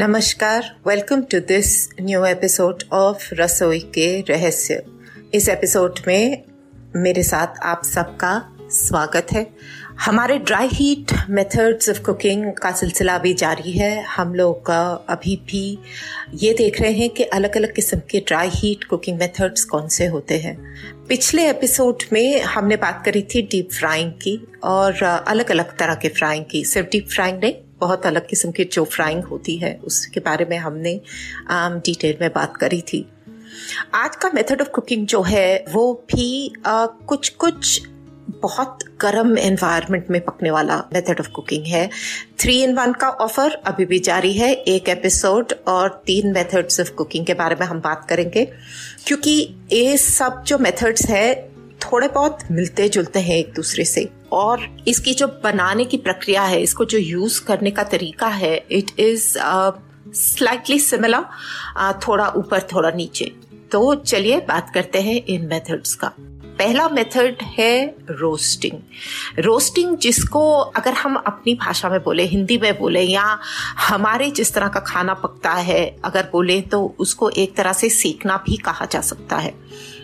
नमस्कार 0.00 0.64
welcome 0.86 1.22
to 1.22 1.38
this 1.40 1.88
new 2.00 2.24
episode 2.24 2.82
of 2.92 3.34
रसोई 3.34 3.78
के 3.78 4.20
रहस्य 4.20 4.82
इस 5.34 5.48
एपिसोड 5.48 5.98
में 6.06 6.42
मेरे 6.96 7.22
साथ 7.22 7.58
आप 7.62 7.82
सबका 7.84 8.30
स्वागत 8.58 9.26
है। 9.32 9.46
हमारे 10.00 10.38
dry 10.38 10.68
heat 10.72 11.12
methods 11.30 11.88
of 11.88 12.00
cooking 12.00 12.52
का 12.52 12.70
सिलसिला 12.72 13.18
भी 13.18 13.34
जारी 13.34 13.72
है। 13.72 14.02
हम 14.02 14.34
लोग 14.34 14.70
अभी 14.70 15.36
भी 15.36 15.78
ये 16.34 16.54
देख 16.54 16.80
रहे 16.80 16.92
हैं 16.92 17.10
कि 17.10 17.22
अलग 17.22 17.56
अलग 17.56 17.74
किस्म 17.74 18.00
के 18.10 18.20
ड्राई 18.20 18.48
हीट 18.48 18.84
कुकिंग 18.84 19.18
मेथड्स 19.18 19.64
कौन 19.64 19.88
से 19.88 20.06
होते 20.06 20.38
हैं। 20.38 20.56
पिछले 21.08 21.50
एपिसोड 21.50 22.02
में 22.12 22.42
हमने 22.42 22.76
बात 22.76 23.02
करी 23.04 23.22
थी 23.22 23.42
डीप 23.42 23.72
फ्राइंग 23.72 24.12
की 24.12 24.40
और 24.64 25.02
अलग 25.02 25.50
अलग 25.50 25.76
तरह 25.76 25.94
के 25.94 26.08
फ्राइंग 26.08 26.44
की। 26.50 26.64
सिर्फ़ 26.64 26.88
डीप 26.88 27.08
फ्राइंग 27.08 27.40
नहीं 27.42 27.67
बहुत 27.80 28.06
अलग 28.06 28.28
किस्म 28.28 28.50
की 28.50 28.64
जो 28.64 28.84
फ्राइंग 28.84 29.24
होती 29.24 29.56
है 29.56 29.80
उसके 29.84 30.20
बारे 30.20 30.44
में 30.44 30.58
हमने 30.58 31.00
डिटेल 31.52 32.18
में 32.20 32.30
बात 32.34 32.56
करी 32.56 32.80
थी। 32.80 33.08
आज 33.94 34.16
का 34.16 34.30
मेथड 34.34 34.60
ऑफ़ 34.60 34.68
कुकिंग 34.68 35.06
जो 35.06 35.22
है 35.22 35.64
वो 35.72 35.94
भी 35.94 36.52
आ, 36.66 36.86
कुछ 36.86 37.28
कुछ 37.28 37.82
बहुत 38.28 38.78
गर्म 39.00 39.38
एनवायरनमेंट 39.38 40.06
में 40.10 40.20
पकने 40.20 40.50
वाला 40.50 40.84
मेथड 40.92 41.20
ऑफ़ 41.20 41.28
कुकिंग 41.28 41.64
है। 41.64 41.90
थ्री 42.38 42.62
इन 42.62 42.74
वन 42.74 42.92
का 42.92 43.08
ऑफ़र 43.08 43.50
अभी 43.50 43.84
भी 43.84 43.98
जारी 43.98 44.32
है 44.32 44.54
एक 44.54 44.88
एपिसोड 44.88 45.52
और 45.68 46.02
तीन 46.06 46.32
मेथड्स 46.32 46.80
ऑफ़ 46.80 46.90
कुकिंग 46.90 47.26
के 47.26 47.34
बारे 47.34 47.56
में 47.60 47.66
हम 47.66 47.80
बात 47.80 48.06
करेंगे। 48.08 48.52
क्योंकि 49.06 49.54
ये 49.72 49.96
सब 49.96 50.42
जो 50.46 50.58
मेथड्स 50.58 51.06
है 51.06 51.47
थोड़े 51.82 52.08
बहुत 52.08 52.38
मिलते 52.50 52.88
जुलते 52.88 53.20
हैं 53.20 53.36
एक 53.36 53.52
दूसरे 53.52 53.84
से। 53.84 54.08
और 54.32 54.68
इसकी 54.88 55.14
जो 55.14 55.26
बनाने 55.44 55.84
की 55.84 55.96
प्रक्रिया 55.96 56.42
है, 56.42 56.60
इसको 56.62 56.84
जो 56.84 56.98
यूज़ 56.98 57.40
करने 57.44 57.70
का 57.70 57.82
तरीका 57.82 58.26
है 58.26 58.56
इट 58.70 58.90
इज़ 59.00 59.38
स्लाइटली 60.14 60.78
सिमिलर 60.78 61.24
थोड़ा 62.08 62.28
ऊपर, 62.28 62.60
थोड़ा 62.62 62.90
नीचे। 62.90 63.32
तो 63.72 63.94
चलिए 63.94 64.40
बात 64.40 64.70
करते 64.74 65.00
हैं 65.02 65.24
इन 65.24 65.46
मेथड्स 65.46 65.94
का। 65.94 66.12
पहला 66.58 66.88
मेथड 66.88 67.42
है 67.42 67.96
रोस्टिंग 68.10 68.78
रोस्टिंग 69.38 69.96
जिसको 69.96 70.52
अगर 70.52 70.92
हम 70.92 71.16
अपनी 71.16 71.54
भाषा 71.54 71.88
में 71.88 72.02
बोले, 72.02 72.24
हिंदी 72.24 72.58
में 72.58 72.78
बोले, 72.78 73.02
या 73.02 73.38
हमारे 73.78 74.30
जिस 74.30 74.52
तरह 74.54 74.68
का 74.68 74.80
खाना 74.80 75.14
पकता 75.14 75.52
है, 75.52 75.96
अगर 76.04 76.28
बोले 76.32 76.60
तो 76.60 76.96
उसको 76.98 77.30
एक 77.30 77.56
तरह 77.56 77.72
से 77.72 77.88
सेकना 77.90 78.36
भी 78.36 78.56
कहा 78.56 78.86
जा 78.86 79.00
सकता 79.00 79.36
है। 79.36 79.54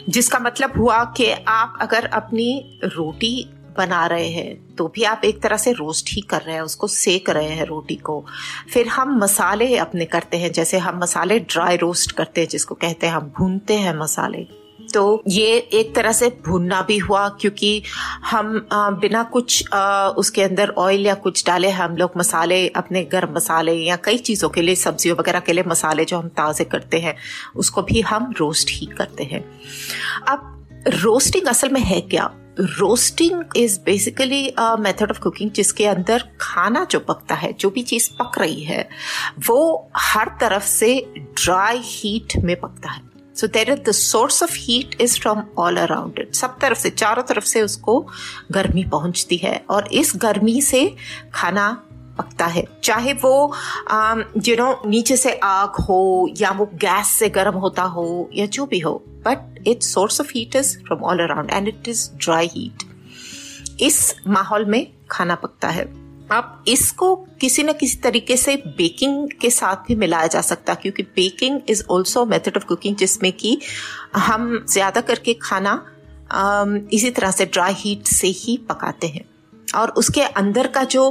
जिसका 0.08 0.38
मतलब 0.38 0.72
हुआ 0.78 1.04
कि 1.04 1.30
आप 1.48 1.78
अगर 1.80 2.06
अपनी 2.06 2.80
रोटी 2.84 3.50
बना 3.78 4.06
रहे 4.06 4.28
हैं 4.28 4.76
तो 4.76 4.86
भी 4.88 5.04
आप 5.04 5.20
एक 5.24 5.42
तरह 5.42 5.56
से 5.56 5.72
रोस्ट 5.72 6.10
ही 6.12 6.20
कर 6.20 6.40
रहे 6.40 6.54
हैं, 6.54 6.62
उसको 6.62 6.86
सेक 6.86 7.30
रहे 7.30 7.48
हैं 7.48 7.66
रोटी 7.66 7.94
को। 7.96 8.24
फिर 8.72 8.88
हम 8.88 9.18
मसाले 9.18 9.76
अपने 9.76 10.04
करते 10.04 10.36
हैं, 10.36 10.52
जैसे 10.52 10.78
हम 10.78 10.98
मसाले 10.98 11.38
ड्राई 11.38 11.76
रोस्ट 11.76 12.12
करते 12.12 12.40
हैं, 12.40 12.48
जिसको 12.48 12.74
कहते 12.74 13.06
हैं, 13.06 13.14
हम 13.14 13.32
भूनते 13.38 13.74
हैं 13.74 13.94
मसाले। 13.94 14.63
तो 14.94 15.22
ये 15.28 15.56
एक 15.74 15.94
तरह 15.94 16.12
से 16.12 16.28
भूनना 16.46 16.80
भी 16.82 16.98
हुआ 16.98 17.28
क्योंकि 17.40 17.82
हम 18.30 18.66
बिना 19.00 19.22
कुछ 19.22 19.72
उसके 20.18 20.42
अंदर 20.42 20.70
ऑयल 20.78 21.06
या 21.06 21.14
कुछ 21.16 21.44
डाले, 21.46 21.70
हम 21.70 21.96
लोग 21.96 22.12
मसाले, 22.16 22.66
अपने 22.68 23.02
गर्म 23.04 23.34
मसाले 23.36 23.72
या 23.74 23.96
कई 24.04 24.18
चीज़ों 24.18 24.48
के 24.48 24.62
लिए, 24.62 24.74
सब्जियों 24.76 25.16
वगैरह 25.16 25.40
के 25.40 25.52
लिए 25.52 25.64
मसाले 25.66 26.04
जो 26.04 26.18
हम 26.18 26.28
ताज़े 26.28 26.64
करते 26.64 26.98
हैं, 26.98 27.16
उसको 27.56 27.82
भी 27.82 28.00
हम 28.02 28.32
रोस्ट 28.38 28.70
ही 28.70 28.86
करते 28.98 29.24
हैं। 29.24 29.44
अब 30.28 30.50
रोस्टिंग 30.94 31.46
असल 31.46 31.68
में 31.68 31.80
है 31.80 32.00
क्या? 32.00 32.30
Roasting 32.60 33.42
is 33.56 33.78
basically 33.80 34.42
method 34.80 35.10
of 35.10 35.18
cooking 35.20 35.50
जिसके 35.50 35.86
अंदर 35.86 36.24
खाना 36.40 36.84
जो 36.84 37.00
पकता 37.00 37.34
है, 37.34 37.52
जो 37.52 37.70
भी 37.70 37.82
चीज़ 37.82 38.08
पक 38.18 38.38
रही 38.38 38.62
है, 38.64 38.88
वो 39.48 39.90
हर 39.96 40.28
तरफ़ 40.40 40.66
से 40.66 40.94
ड्राई 41.18 41.80
हीट 41.84 42.36
में 42.44 42.58
पकता 42.60 42.90
है। 42.90 43.13
So 43.36 43.46
there 43.46 43.74
the 43.88 43.92
source 43.92 44.42
of 44.42 44.54
heat 44.56 45.00
is 45.00 45.18
from 45.20 45.42
all 45.58 45.76
around 45.76 46.18
it 46.18 46.34
सब 46.34 46.58
तरफ़ 46.60 46.78
से, 46.78 46.90
चारों 46.90 47.22
तरफ़ 47.22 47.44
से 47.44 47.62
उसको 47.62 48.00
गर्मी 48.52 48.84
पहुँचती 48.84 49.36
है 49.36 49.56
और 49.70 49.88
इस 49.92 50.12
गर्मी 50.16 50.60
से 50.62 50.94
खाना 51.34 51.70
पकता 52.18 52.46
है। 52.46 52.64
चाहे 52.84 53.12
वो 53.12 53.54
यू 54.48 54.56
नो 54.56 54.82
नीचे 54.86 55.16
से 55.16 55.32
आग 55.44 55.80
हो 55.84 56.28
या 56.40 56.50
वो 56.50 56.66
गैस 56.74 57.06
से 57.08 57.28
गर्म 57.28 57.54
होता 57.58 57.82
हो 57.82 58.30
या 58.34 58.46
जो 58.46 58.66
भी 58.66 58.78
हो 58.78 58.92
but 59.26 59.64
it's 59.66 59.92
source 59.94 60.20
of 60.20 60.30
heat 60.34 60.56
is 60.56 60.76
from 60.78 61.04
all 61.04 61.22
around 61.22 61.50
and 61.50 61.68
it 61.68 61.88
is 61.88 62.08
dry 62.16 62.50
heat 62.54 62.82
इस 63.80 64.14
माहौल 64.26 64.64
में 64.64 64.86
खाना 65.10 65.34
पकता 65.34 65.68
है। 65.68 66.03
अब 66.32 66.64
इसको 66.68 67.14
किसी 67.40 67.62
न 67.62 67.72
किसी 67.72 67.98
तरीके 68.00 68.36
से 68.36 68.56
बेकिंग 68.76 69.28
के 69.40 69.50
साथ 69.50 69.86
भी 69.88 69.94
मिलाया 69.94 70.26
जा 70.26 70.40
सकता, 70.40 70.74
क्योंकि 70.74 71.02
baking 71.16 71.60
is 71.68 71.82
also 71.90 72.24
method 72.26 72.56
of 72.56 72.64
cooking 72.64 72.96
जिसमें 72.96 73.32
कि 73.32 73.58
हम 74.16 74.64
ज़्यादा 74.68 75.00
करके 75.00 75.34
खाना 75.42 75.74
इसी 76.92 77.10
तरह 77.10 77.30
से 77.30 77.46
ड्राई 77.46 77.72
हीट 77.76 78.06
से 78.08 78.28
ही 78.28 78.56
पकाते 78.68 79.06
हैं। 79.06 79.24
और 79.74 79.90
उसके 79.90 80.22
अंदर 80.22 80.66
का 80.66 80.82
जो 80.84 81.10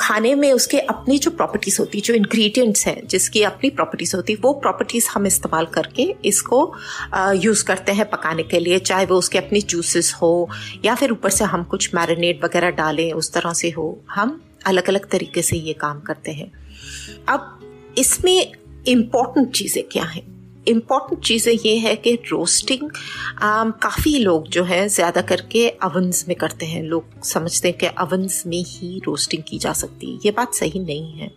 खाने 0.00 0.34
में 0.34 0.52
उसके 0.52 0.78
अपनी 0.78 1.18
जो 1.18 1.30
प्रॉपर्टीज़ 1.30 1.78
होती, 1.80 2.00
जो 2.00 2.14
इंग्रेडिएंट्स 2.14 2.86
हैं, 2.86 3.06
जिसकी 3.06 3.42
अपनी 3.42 3.70
प्रॉपर्टीज़ 3.70 4.16
होती, 4.16 4.34
वो 4.34 4.52
प्रॉपर्टीज़ 4.52 5.08
हम 5.10 5.26
इस्तेमाल 5.26 5.66
करके 5.66 6.14
इसको 6.24 6.60
यूज़ 7.16 7.64
करते 7.64 7.92
हैं 7.92 8.08
पकाने 8.10 8.42
के 8.42 8.60
लिए, 8.60 8.78
चाहे 8.78 9.06
वो 9.06 9.18
उसके 9.18 9.38
अपनी 9.38 9.60
जूसेस 9.60 10.14
हो, 10.22 10.48
या 10.84 10.94
फिर 10.94 11.12
ऊपर 11.12 11.30
से 11.30 11.44
हम 11.44 11.64
कुछ 11.64 11.94
मैरिनेट 11.94 12.44
वगैरह 12.44 12.70
डालें, 12.70 13.12
उस 13.12 13.32
तरह 13.32 13.52
से 13.52 13.70
हो, 13.70 14.04
हम 14.10 14.40
अलग 14.66 14.88
अलग 14.88 15.10
तरीके 15.10 15.42
से 15.42 15.56
ये 15.56 15.72
काम 15.72 16.00
करते 16.00 16.32
हैं। 16.32 16.52
अब 17.28 17.94
इसमें 17.98 18.52
इंपॉर्टेंट 18.88 19.54
चीज़ें 19.54 19.84
क्या 19.92 20.04
हैं? 20.04 20.35
इंपॉर्टेंट 20.68 21.22
चीज़ें 21.24 21.52
ये 21.54 21.76
है 21.78 21.94
कि 21.96 22.14
रोस्टिंग 22.30 22.90
काफ़ी 23.82 24.18
लोग 24.18 24.48
जो 24.48 24.64
है, 24.64 24.86
ज़्यादा 24.88 25.20
करके 25.22 25.68
अवंस 25.68 26.24
में 26.28 26.36
करते 26.36 26.66
हैं। 26.66 26.82
लोग 26.82 27.22
समझते 27.24 27.68
हैं 27.68 27.76
कि 27.78 27.86
अवंस 27.86 28.42
में 28.46 28.62
ही 28.62 29.00
रोस्टिंग 29.06 29.42
की 29.42 29.58
जा 29.58 29.72
सकती 29.72 30.12
है। 30.12 30.18
ये 30.24 30.30
बात 30.30 30.54
सही 30.54 30.80
नहीं 30.80 31.12
है। 31.12 31.30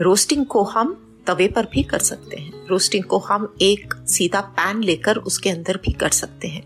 रोस्टिंग 0.00 0.46
को 0.46 0.62
हम 0.64 0.96
तवे 1.26 1.48
पर 1.48 1.66
भी 1.72 1.82
कर 1.82 1.98
सकते 1.98 2.36
हैं। 2.36 2.66
रोस्टिंग 2.68 3.04
को 3.04 3.18
हम 3.18 3.52
एक 3.62 3.94
सीधा 4.08 4.40
पैन 4.56 4.82
लेकर 4.82 5.16
उसके 5.18 5.50
अंदर 5.50 5.76
भी 5.76 5.92
कर 5.92 6.10
सकते 6.10 6.48
हैं। 6.48 6.62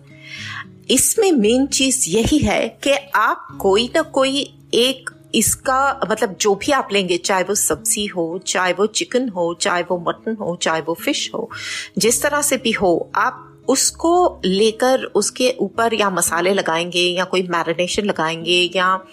इसमें 0.90 1.30
मेन 1.32 1.66
चीज़ 1.66 2.08
यही 2.10 2.38
है 2.38 2.68
कि 2.84 2.92
आप 3.16 3.46
कोई 3.60 3.90
ना 3.94 4.02
कोई 4.02 4.40
एक 4.74 5.10
इसका 5.34 6.00
मतलब 6.10 6.36
जो 6.40 6.54
भी 6.54 6.72
आप 6.72 6.88
लेंगे, 6.92 7.16
चाहे 7.16 7.42
वो 7.42 7.54
सब्ज़ी 7.54 8.06
हो, 8.06 8.40
चाहे 8.46 8.72
वो 8.72 8.86
चिकन 8.86 9.28
हो, 9.28 9.52
चाहे 9.54 9.82
वो 9.82 9.98
मटन 10.08 10.36
हो, 10.40 10.56
चाहे 10.56 10.80
वो 10.80 10.94
फ़िश 10.94 11.30
हो, 11.34 11.50
जिस 11.98 12.22
तरह 12.22 12.42
से 12.42 12.56
भी 12.56 12.72
हो, 12.72 13.10
आप 13.14 13.48
उसको 13.68 14.40
लेकर 14.44 15.02
उसके 15.04 15.54
ऊपर 15.60 15.94
या 15.94 16.08
मसाले 16.10 16.52
लगाएँगे 16.54 17.00
या 17.00 17.24
कोई 17.24 17.42
मैरिनेशन 17.42 18.04
लगाएँगे 18.04 18.70
या 18.76 19.04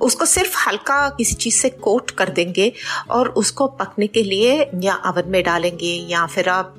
उसको 0.00 0.24
सिर्फ़ 0.24 0.56
हल्का 0.68 1.08
किसी 1.08 1.34
चीज़ 1.34 1.54
से 1.54 1.68
कोट 1.70 2.10
कर 2.10 2.28
देंगे 2.28 2.72
और 3.10 3.28
उसको 3.28 3.66
पकने 3.66 4.06
के 4.06 4.22
लिए 4.22 4.70
या 4.74 4.94
अवन 4.94 5.30
में 5.30 5.42
डालेंगे 5.44 5.94
या 6.10 6.26
फिर 6.26 6.48
आप 6.48 6.74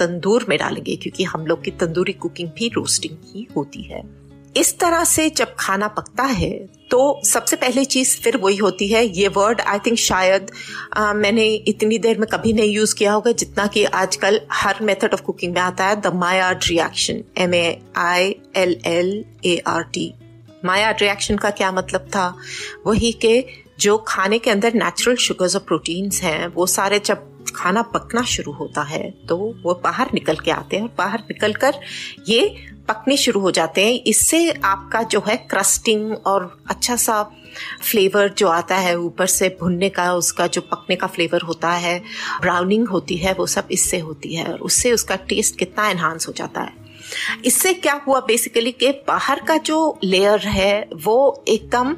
तंदूर 0.00 0.46
में 0.48 0.58
डालेंगे, 0.58 0.96
क्योंकि 0.96 1.24
हम 1.24 1.46
लोग 1.46 1.64
की 1.64 1.70
तंदूरी 1.70 2.12
कुकिंग 2.12 2.48
भी 2.48 2.68
रोस्टिंग 2.68 3.16
ही 3.24 3.46
होती 3.56 3.82
है। 3.82 4.02
इस 4.56 4.78
तरह 4.78 5.04
से 5.04 5.30
जब 5.30 5.54
खाना 5.58 5.88
पकता 5.88 6.22
है 6.22 6.50
तो 6.94 7.20
सबसे 7.24 7.56
पहली 7.56 7.84
चीज़ 7.84 8.16
फिर 8.20 8.36
वही 8.36 8.56
होती 8.56 8.88
है 8.88 9.04
ये 9.06 9.28
वर्ड 9.28 9.60
आई 9.60 9.78
थिंक 9.78 9.98
शायद 9.98 10.50
अ, 10.96 11.12
मैंने 11.12 11.44
इतनी 11.54 11.98
देर 11.98 12.18
में 12.18 12.28
कभी 12.32 12.52
नहीं 12.52 12.70
यूज़ 12.70 12.94
किया 12.94 13.12
होगा 13.12 13.32
जितना 13.32 13.66
कि 13.66 13.84
आजकल 13.84 14.40
हर 14.52 14.76
मेथड 14.82 15.14
ऑफ़ 15.14 15.22
कुकिंग 15.22 15.54
में 15.54 15.60
आता 15.60 15.86
है 15.86 16.00
the 16.00 16.06
Maillard 16.06 16.58
reaction 16.68 17.22
M 17.38 17.54
A 17.54 17.78
I 17.96 18.34
L 18.56 18.80
L 18.86 19.24
A 19.44 19.62
R 19.66 19.82
T 19.82 20.14
Maillard 20.64 21.02
reaction 21.02 21.36
का 21.36 21.50
क्या 21.50 21.72
मतलब 21.72 22.00
था? 22.00 22.36
वही 22.86 23.12
के 23.12 23.44
जो 23.80 23.98
खाने 23.98 24.38
के 24.38 24.50
अंदर 24.50 24.74
नेचुरल 24.74 25.16
शुगर्स 25.16 25.56
और 25.56 25.62
प्रोटीन्स 25.62 26.22
हैं 26.22 26.46
वो 26.46 26.66
सारे 26.66 26.98
जब 26.98 27.33
खाना 27.54 27.82
पकना 27.94 28.22
शुरू 28.26 28.52
होता 28.52 28.82
है 28.82 29.10
तो 29.28 29.36
वो 29.64 29.74
बाहर 29.84 30.10
निकल 30.14 30.36
के 30.36 30.50
आते 30.50 30.76
हैं 30.76 30.82
और 30.82 30.94
बाहर 30.98 31.20
निकल 31.20 31.52
कर 31.54 31.80
ये 32.28 32.54
पकने 32.88 33.16
शुरू 33.16 33.40
हो 33.40 33.50
जाते 33.50 33.84
हैं। 33.84 33.92
इससे 34.02 34.50
आपका 34.64 35.02
जो 35.02 35.22
है 35.28 35.36
क्रस्टिंग 35.50 36.12
और 36.26 36.56
अच्छा 36.70 36.96
सा 36.96 37.22
फ्लेवर 37.82 38.28
जो 38.28 38.48
आता 38.48 38.76
है, 38.76 38.96
ऊपर 38.98 39.26
से 39.26 39.48
भुनने 39.60 39.88
का, 39.88 40.12
उसका 40.14 40.46
जो 40.46 40.60
पकने 40.60 40.96
का 40.96 41.06
फ्लेवर 41.06 41.42
होता 41.42 41.70
है 41.70 41.98
ब्राउनिंग 42.40 42.88
होती 42.88 43.16
है, 43.16 43.32
वो 43.32 43.46
सब 43.46 43.68
इससे 43.70 43.98
होती 43.98 44.34
है 44.34 44.44
और 44.44 44.58
उससे 44.60 44.92
उसका 44.92 45.16
टेस्ट 45.28 45.58
कितना 45.58 45.88
एनहांस 45.88 46.28
हो 46.28 46.32
जाता 46.32 46.60
है। 46.60 46.83
इससे 47.44 47.72
क्या 47.74 47.94
हुआ 48.06 48.20
बेसिकली 48.20 48.72
कि 48.72 48.90
बाहर 49.08 49.40
का 49.40 49.56
जो 49.58 49.98
लेयर 50.04 50.46
है, 50.48 50.88
वो 50.94 51.44
एकदम 51.48 51.92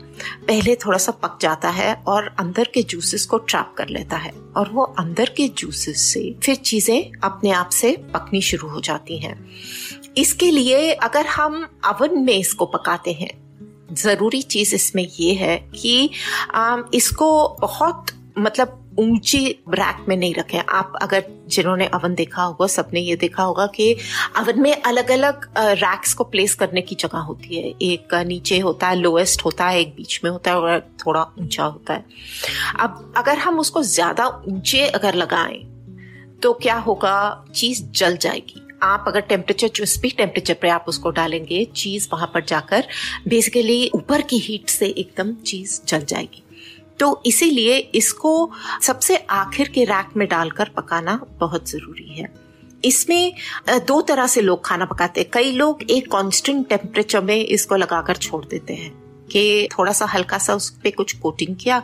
पहले 0.49 0.75
थोड़ा 0.77 0.99
सा 0.99 1.13
पक 1.13 1.39
जाता 1.41 1.69
है 1.71 1.95
और 2.07 2.35
अंदर 2.41 2.69
के 2.75 2.83
जूसेस 2.85 3.25
को 3.25 3.39
ट्रैप 3.39 3.75
कर 3.79 3.89
लेता 3.89 4.17
है 4.17 4.33
और 4.57 4.71
वो 4.73 4.83
अंदर 4.99 5.33
के 5.37 5.49
जूसेस 5.51 6.03
से 6.03 6.35
फिर 6.43 6.55
चीज़ें 6.57 7.13
अपने 7.25 7.51
आप 7.53 7.71
से 7.71 7.97
पकनी 8.15 8.41
शुरू 8.43 8.69
हो 8.69 8.81
जाती 8.81 9.19
हैं। 9.19 9.35
इसके 10.17 10.51
लिए 10.51 10.93
अगर 10.93 11.27
हम 11.27 11.67
अवन 11.85 12.19
में 12.19 12.35
इसको 12.35 12.67
पकाते 12.67 13.13
हैं, 13.13 13.31
ज़रूरी 13.95 14.43
चीज़ 14.45 14.75
इसमें 14.75 15.07
ये 15.21 15.33
है 15.35 15.57
कि 15.75 16.11
इसको 16.95 17.49
बहुत 17.61 18.07
मतलब 18.39 18.83
ऊँची 18.99 19.47
रैक 19.71 20.05
में 20.09 20.17
नहीं 20.17 20.35
रखें। 20.35 20.59
आप 20.61 20.93
अगर 21.03 21.25
जिन्होंने 21.49 21.87
अवन 21.87 22.15
देखा 22.15 22.43
होगा, 22.43 22.67
सबने 22.67 23.01
ये 23.01 23.17
देखा 23.17 23.43
होगा 23.43 23.67
कि 23.67 23.93
अवन 24.37 24.61
में 24.61 24.83
अलग 24.83 25.11
अलग 25.11 25.49
रैक्स 25.59 26.15
को 26.15 26.25
प्लेस 26.25 26.55
करने 26.55 26.83
की 26.83 26.95
जगह 26.95 27.19
होती 27.21 27.57
है। 27.57 27.73
एक 27.83 28.15
नीचे 28.27 28.59
होता 28.59 28.89
है 28.89 28.97
लोएस्ट 28.97 29.45
होता 29.45 29.69
है, 29.69 29.81
एक 29.81 29.95
बीच 29.97 30.21
में 30.25 30.31
होता 30.31 30.51
है 30.51 30.57
और 30.57 30.81
थोड़ा 31.07 31.23
ऊँचा 31.41 31.65
होता 31.65 31.95
है। 31.95 32.05
अब 32.81 33.15
अगर 33.17 33.39
हम 33.39 33.59
उसको 33.61 33.83
ज़्यादा 33.85 34.27
ऊँचे 34.49 34.87
अगर 34.89 35.15
लगाएँ 35.15 35.65
तो 36.43 36.53
क्या 36.53 36.75
होगा? 36.77 37.45
चीज़ 37.55 37.83
जल 37.91 38.17
जाएगी। 38.17 38.63
आप 38.83 39.05
अगर 39.09 39.21
टेम्परेचर 39.21 39.69
जिस 39.77 40.01
भी 40.01 40.09
टेम्परेचर 40.11 40.55
पर 40.55 40.69
आप 40.69 40.85
उसको 40.89 41.11
डालेंगे, 41.11 41.65
चीज़ 41.67 42.09
वहाँ 42.13 42.31
पर 42.35 42.45
जाकर 42.45 42.85
बेसिकली 43.29 43.89
ऊपर 43.95 44.23
की 44.23 44.39
हीट 44.39 44.69
से 44.69 44.87
एकदम 44.89 45.33
चीज़ 45.43 45.81
जल 45.89 46.05
जाएगी। 46.05 46.43
तो 47.01 47.23
इसीलिए 47.27 47.77
इसको 47.95 48.51
सबसे 48.83 49.17
आखिर 49.17 49.69
के 49.69 49.85
रैक 49.85 50.17
में 50.17 50.29
डालकर 50.29 50.69
पकाना 50.69 51.21
बहुत 51.41 51.71
ज़रूरी 51.71 52.09
है। 52.11 52.35
इसमें 52.85 53.33
दो 53.69 54.01
तरह 54.01 54.27
से 54.27 54.41
लोग 54.41 54.65
खाना 54.65 54.85
पकाते 54.85 55.21
हैं। 55.21 55.31
कई 55.33 55.53
लोग 55.53 55.83
एक 55.83 56.11
कांस्टेंट 56.13 56.69
टेम्परेचर 56.69 57.21
में 57.21 57.37
इसको 57.37 57.77
लगाकर 57.77 58.17
छोड़ 58.17 58.45
देते 58.45 58.75
हैं 58.75 58.91
कि 59.33 59.69
थोड़ा 59.69 59.93
सा 59.93 60.07
हल्का 60.07 60.39
सा 60.39 60.55
उस 60.55 60.69
पर 60.71 60.91
कुछ 60.91 61.13
कोटिंग 61.13 61.57
किया, 61.57 61.83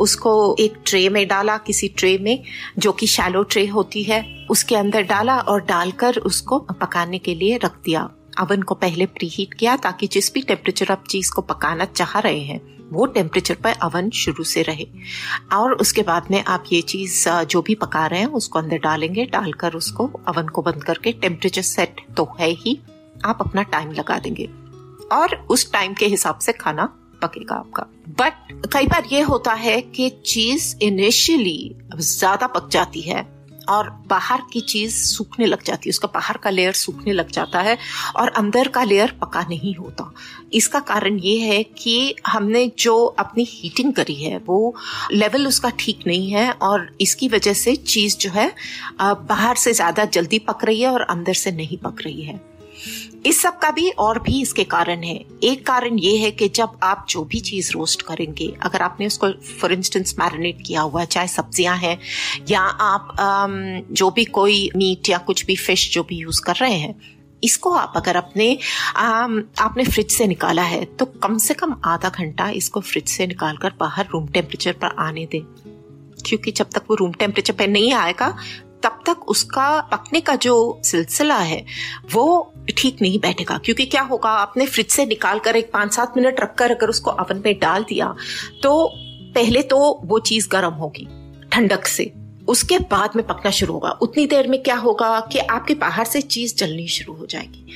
उसको 0.00 0.56
एक 0.60 0.74
ट्रे 0.86 1.08
में 1.08 1.26
डाला, 1.28 1.56
किसी 1.56 1.88
ट्रे 1.88 2.18
में 2.18 2.42
जो 2.78 2.92
कि 2.92 3.06
शैलो 3.06 3.42
ट्रे 3.42 3.66
होती 3.66 4.02
है, 4.02 4.46
उसके 4.50 4.76
अंदर 4.76 5.02
डाला 5.02 5.38
और 5.38 5.64
डालकर 5.64 6.18
उसको 6.18 6.58
पकाने 6.58 7.18
के 7.18 7.34
लिए 7.34 7.56
रख 7.56 7.76
दिया। 7.84 8.10
अवन 8.38 8.62
को 8.62 8.74
पहले 8.74 9.06
प्री 9.06 9.28
हीट 9.28 9.54
किया 9.54 9.76
ताकि 9.76 10.06
जिस 10.06 10.32
भी 10.34 10.42
टेम्परेचर 10.42 10.92
आप 10.92 11.04
चीज़ 11.10 11.32
को 11.32 11.42
पकाना 11.42 11.84
चाह 11.84 12.18
रहे 12.18 12.40
हैं, 12.40 12.60
वो 12.90 13.06
टेम्परेचर 13.06 13.54
पर 13.54 13.72
अवन 13.72 14.10
शुरू 14.10 14.44
से 14.44 14.62
रहे। 14.62 14.86
और 15.52 15.72
उसके 15.72 16.02
बाद 16.02 16.30
में 16.30 16.42
आप 16.44 16.64
ये 16.72 16.80
चीज़ 16.82 17.28
जो 17.28 17.62
भी 17.62 17.74
पका 17.74 18.06
रहे 18.06 18.20
हैं, 18.20 18.26
उसको 18.26 18.58
अंदर 18.58 18.78
डालेंगे, 18.78 19.24
डालकर 19.26 19.74
उसको 19.74 20.10
अवन 20.28 20.48
को 20.48 20.62
बंद 20.62 20.84
करके 20.84 21.12
टेम्परेचर 21.12 21.62
सेट 21.62 22.00
तो 22.16 22.28
है 22.40 22.50
ही, 22.50 22.78
आप 23.24 23.38
अपना 23.40 23.62
टाइम 23.62 23.92
लगा 23.92 24.18
देंगे। 24.18 24.48
और 25.12 25.34
उस 25.50 25.72
टाइम 25.72 25.94
के 25.94 26.06
हिसाब 26.06 26.38
से 26.38 26.52
खाना 26.52 26.84
पकेगा 27.22 27.54
आपका। 27.54 27.82
बट 28.10 28.68
कई 28.72 28.86
बार 28.86 29.04
ये 29.12 29.20
होता 29.22 29.52
है 29.52 29.80
कि 29.82 30.08
चीज़ 30.26 30.74
इनिशियली 30.82 31.74
ज़्यादा 31.96 32.46
पक 32.46 32.68
जाती 32.68 33.00
है 33.00 33.22
और 33.68 33.88
बाहर 34.08 34.42
की 34.52 34.60
चीज़ 34.62 34.94
सूखने 34.96 35.46
लग 35.46 35.62
जाती 35.62 35.88
है। 35.88 35.90
उसका 35.90 36.08
बाहर 36.14 36.36
का 36.36 36.50
लेयर 36.50 36.72
सूखने 36.74 37.12
लग 37.12 37.30
जाता 37.30 37.60
है 37.60 37.76
और 38.16 38.28
अंदर 38.32 38.68
का 38.68 38.84
लेयर 38.84 39.16
पका 39.20 39.42
नहीं 39.48 39.74
होता। 39.74 40.12
इसका 40.52 40.80
कारण 40.82 41.18
ये 41.18 41.38
है 41.40 41.62
कि 41.62 42.14
हमने 42.26 42.66
जो 42.78 43.04
अपनी 43.04 43.46
हीटिंग 43.50 43.92
करी 43.92 44.14
है, 44.14 44.36
वो 44.38 44.74
लेवल 45.12 45.46
उसका 45.46 45.70
ठीक 45.78 46.06
नहीं 46.06 46.30
है 46.30 46.50
और 46.52 46.88
इसकी 47.00 47.28
वजह 47.28 47.52
से 47.54 47.76
चीज़ 47.76 48.16
जो 48.18 48.30
है 48.30 48.50
बाहर 49.00 49.56
से 49.56 49.72
ज़्यादा 49.72 50.04
जल्दी 50.06 50.38
पक 50.48 50.64
रही 50.64 50.80
है 50.80 50.88
और 50.88 51.02
अंदर 51.02 51.34
से 51.34 51.52
नहीं 51.52 51.78
पक 51.78 52.02
रही 52.04 52.22
है। 52.22 52.40
इस 53.26 53.42
सब 53.42 53.58
का 53.58 53.70
भी 53.70 53.90
और 53.90 54.18
भी 54.18 54.42
इसके 54.42 54.64
कारण 54.64 55.02
है। 55.02 55.24
एक 55.44 55.66
कारण 55.66 55.98
ये 55.98 56.16
है 56.16 56.30
कि 56.30 56.48
जब 56.48 56.78
आप 56.82 57.06
जो 57.08 57.24
भी 57.24 57.40
चीज़ 57.40 57.72
रोस्ट 57.72 58.02
करेंगे 58.02 58.54
अगर 58.62 58.82
आपने 58.82 59.06
उसको 59.06 59.30
फॉर 59.30 59.72
इंस्टेंस 59.72 60.14
मैरिनेट 60.18 60.62
किया 60.66 60.80
हुआ 60.80 61.00
है 61.00 61.06
चाहे 61.06 61.28
सब्ज़ियाँ 61.28 61.76
हैं 61.76 61.98
या 62.50 62.60
आप 62.60 63.14
जो 63.92 64.10
भी 64.10 64.24
कोई 64.24 64.70
मीट 64.76 65.08
या 65.08 65.18
कुछ 65.18 65.46
भी 65.46 65.56
फ़िश 65.56 65.94
जो 65.94 66.02
भी 66.02 66.16
यूज़ 66.16 66.42
कर 66.42 66.54
रहे 66.54 66.74
हैं 66.74 66.94
इसको 67.44 67.72
आप 67.72 67.92
अगर 67.96 68.16
अपने 68.16 68.58
आम, 68.96 69.42
आपने 69.58 69.84
फ्रिज 69.84 70.10
से 70.10 70.26
निकाला 70.26 70.62
है 70.62 70.84
तो 70.84 71.04
कम 71.04 71.38
से 71.38 71.54
कम 71.54 71.76
आधा 71.84 72.08
घंटा 72.08 72.50
इसको 72.50 72.80
फ्रिज 72.80 73.08
से 73.08 73.26
निकालकर 73.26 73.72
बाहर 73.80 74.08
रूम 74.10 74.26
टेम्परेचर 74.26 74.72
पर 74.72 74.94
आने 74.98 75.26
दें। 75.26 75.40
क्योंकि 76.26 76.50
जब 76.50 76.68
तक 76.70 76.82
वो 76.90 76.96
रूम 76.96 77.12
टेम्परेचर 77.12 77.52
पर 77.52 77.68
नहीं 77.68 77.92
आएगा 77.92 78.36
तब 78.82 79.02
तक 79.06 79.28
उसका 79.28 79.80
पकने 79.80 80.20
का 80.20 80.34
जो 80.36 80.80
सिलसिला 80.84 81.38
है 81.38 81.64
वो 82.12 82.51
ठीक 82.68 83.02
नहीं 83.02 83.18
बैठेगा, 83.20 83.58
क्योंकि 83.58 83.84
क्या 83.86 84.02
होगा, 84.02 84.30
आपने 84.30 84.66
फ्रिज 84.66 84.88
से 84.88 85.06
निकाल 85.06 85.38
कर 85.38 85.56
एक 85.56 85.70
पाँच 85.72 85.92
सात 85.92 86.16
मिनट 86.16 86.40
रखकर 86.40 86.70
अगर 86.70 86.88
उसको 86.88 87.10
अवन 87.12 87.42
में 87.44 87.58
डाल 87.58 87.84
दिया 87.84 88.14
तो 88.62 88.90
पहले 89.34 89.62
तो 89.64 89.78
वो 90.04 90.18
चीज़ 90.20 90.48
गर्म 90.48 90.72
होगी, 90.74 91.06
ठंडक 91.52 91.86
से। 91.86 92.12
उसके 92.48 92.78
बाद 92.90 93.10
में 93.16 93.26
पकना 93.26 93.50
शुरू 93.50 93.72
होगा। 93.74 93.90
उतनी 94.02 94.26
देर 94.26 94.48
में 94.48 94.62
क्या 94.62 94.76
होगा 94.76 95.18
कि 95.32 95.38
आपके 95.40 95.74
बाहर 95.76 96.04
से 96.04 96.20
चीज़ 96.22 96.54
जलनी 96.56 96.86
शुरू 96.88 97.14
हो 97.14 97.26
जाएगी। 97.26 97.66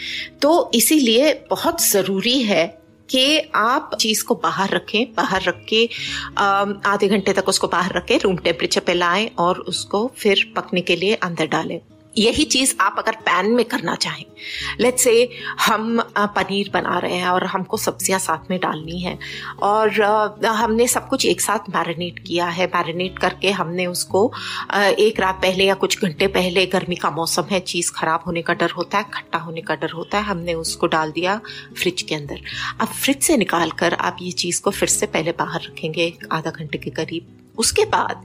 तो 0.43 0.71
इसीलिए 0.75 1.33
बहुत 1.51 1.83
ज़रूरी 1.83 2.41
है 2.43 2.67
कि 3.09 3.39
आप 3.57 3.91
चीज़ 4.01 4.25
को 4.25 4.35
बाहर 4.37 4.71
रखें, 4.71 5.13
बाहर 5.15 5.43
रख 5.43 5.65
के 5.69 5.85
आधे 6.87 7.09
घंटे 7.09 7.33
तक 7.33 7.49
उसको 7.49 7.69
बाहर 7.69 7.93
रखें 7.93 8.19
रूम 8.19 8.37
टेम्परेचर 8.39 8.81
पे 8.81 8.95
लाएँ 8.95 9.31
और 9.39 9.59
उसको 9.65 10.07
फिर 10.17 10.53
पकने 10.57 10.81
के 10.81 10.97
लिए 10.97 11.15
अंदर 11.15 11.47
डालें। 11.49 11.81
यही 12.19 12.45
चीज़ 12.47 12.75
आप 12.81 12.97
अगर 12.99 13.17
पैन 13.25 13.51
में 13.55 13.65
करना 13.65 13.95
चाहें 13.95 14.25
लेट्स 14.81 15.03
से 15.05 15.29
हम 15.61 16.01
पनीर 16.37 16.71
बना 16.75 16.99
रहे 16.99 17.17
हैं 17.17 17.29
और 17.29 17.45
हमको 17.47 17.77
सब्ज़ियाँ 17.77 18.19
साथ 18.21 18.51
में 18.51 18.59
डालनी 18.61 19.01
है 19.01 19.19
और 19.63 20.01
हमने 20.47 20.87
सब 20.89 21.09
कुछ 21.09 21.27
एक 21.27 21.41
साथ 21.41 21.69
मैरिनेट 21.71 22.19
किया 22.27 22.47
है, 22.47 22.67
मैरिनेट 22.67 23.19
करके 23.19 23.51
हमने 23.51 23.87
उसको 23.87 24.27
एक 24.75 25.21
रात 25.21 25.41
पहले 25.43 25.65
या 25.65 25.75
कुछ 25.77 26.05
घंटे 26.05 26.27
पहले 26.29 26.67
गर्मी 26.67 26.97
का 26.97 27.11
मौसम 27.11 27.47
है, 27.51 27.61
चीज़ 27.63 27.93
खराब 27.93 28.23
होने 28.27 28.43
का 28.43 28.55
डर 28.55 28.71
होता 28.71 28.99
है, 28.99 29.05
खट्टा 29.15 29.39
होने 29.39 29.61
का 29.61 29.75
डर 29.75 29.91
होता 29.91 30.19
है, 30.19 30.25
हमने 30.25 30.55
उसको 30.57 30.87
डाल 30.87 31.13
दिया 31.13 31.41
फ्रिज 31.77 32.03
के 32.03 32.15
अंदर। 32.15 32.41
अब 32.81 32.87
फ्रिज 32.89 33.23
से 33.23 33.37
निकाल 33.37 33.71
कर 33.79 33.95
आप 33.95 34.17
ये 34.23 34.31
चीज़ 34.35 34.63
को 34.63 34.71
फिर 34.71 34.89
से 34.89 35.07
पहले 35.09 35.33
बाहर 35.39 35.63
रखेंगे 35.63 36.13
आधा 36.33 36.51
घंटे 36.51 36.79
के 36.79 36.91
करीब। 36.93 37.35
उसके 37.59 37.85
बाद 37.85 38.25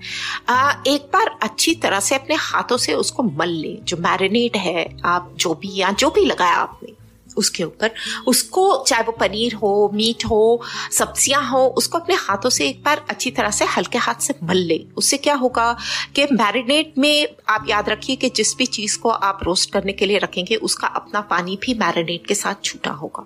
आ, 0.49 0.73
एक 0.87 1.09
बार 1.13 1.37
अच्छी 1.43 1.75
तरह 1.75 1.99
से 1.99 2.15
अपने 2.15 2.35
हाथों 2.35 2.77
से 2.77 2.93
उसको 2.93 3.23
मल 3.23 3.49
लें 3.49 3.85
जो 3.85 3.97
मैरिनेट 3.97 4.57
है 4.57 4.97
आप 5.05 5.33
जो 5.35 5.53
भी 5.53 5.75
या 5.75 5.91
जो 5.91 6.09
भी 6.09 6.25
लगाया 6.25 6.55
आपने। 6.55 7.00
उसके 7.37 7.63
ऊपर, 7.63 7.91
उसको 8.27 8.83
चाहे 8.87 9.03
वो 9.03 9.11
पनीर 9.11 9.53
हो, 9.53 9.91
मीट 9.93 10.25
हो, 10.25 10.61
सब्ज़ियाँ 10.91 11.43
हो, 11.49 11.65
उसको 11.67 11.97
अपने 11.97 12.15
हाथों 12.15 12.49
से 12.49 12.67
एक 12.69 12.83
बार 12.83 13.05
अच्छी 13.09 13.31
तरह 13.31 13.51
से 13.51 13.65
हल्के 13.65 13.97
हाथ 13.97 14.21
से 14.21 14.33
मल 14.43 14.57
ले। 14.57 14.79
उससे 14.97 15.17
क्या 15.17 15.35
होगा 15.35 15.71
कि 16.15 16.25
मैरिनेट 16.31 16.93
में 16.97 17.27
आप 17.49 17.65
याद 17.69 17.89
रखिए 17.89 18.15
कि 18.15 18.29
जिस 18.29 18.55
भी 18.57 18.65
चीज़ 18.65 18.97
को 18.99 19.09
आप 19.09 19.39
रोस्ट 19.43 19.71
करने 19.71 19.93
के 19.93 20.05
लिए 20.05 20.17
रखेंगे, 20.17 20.55
उसका 20.55 20.87
अपना 20.87 21.21
पानी 21.21 21.57
भी 21.61 21.73
मैरिनेट 21.73 22.27
के 22.27 22.35
साथ 22.35 22.63
छूटा 22.63 22.91
होगा। 22.91 23.25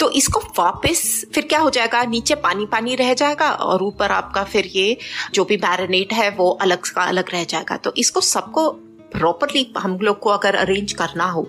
तो 0.00 0.10
इसको 0.10 0.40
वापस 0.58 1.24
फिर 1.34 1.44
क्या 1.44 1.58
हो 1.58 1.70
जाएगा? 1.70 2.04
नीचे 2.04 2.34
पानी 2.34 2.66
पानी 2.66 2.94
रह 2.94 3.14
जाएगा 3.14 3.50
और 3.50 3.82
ऊपर 3.82 4.12
आपका 4.12 4.44
फिर 4.44 4.66
ये 4.66 4.96
जो 5.34 5.44
भी 5.44 5.56
मैरिनेट 5.56 6.12
है, 6.12 6.30
वो 6.30 6.50
अलग 6.50 6.88
का 6.88 7.02
अलग 7.02 7.30
रह 7.32 7.44
जाएगा। 7.44 7.76
तो 7.76 7.92
इसको 7.96 8.20
सबको 8.20 8.70
प्रॉपरली 9.12 9.66
हम 9.78 9.98
लोग 9.98 10.18
को 10.20 10.30
अगर 10.30 10.54
अरेंज 10.54 10.92
करना 10.92 11.24
हो 11.24 11.42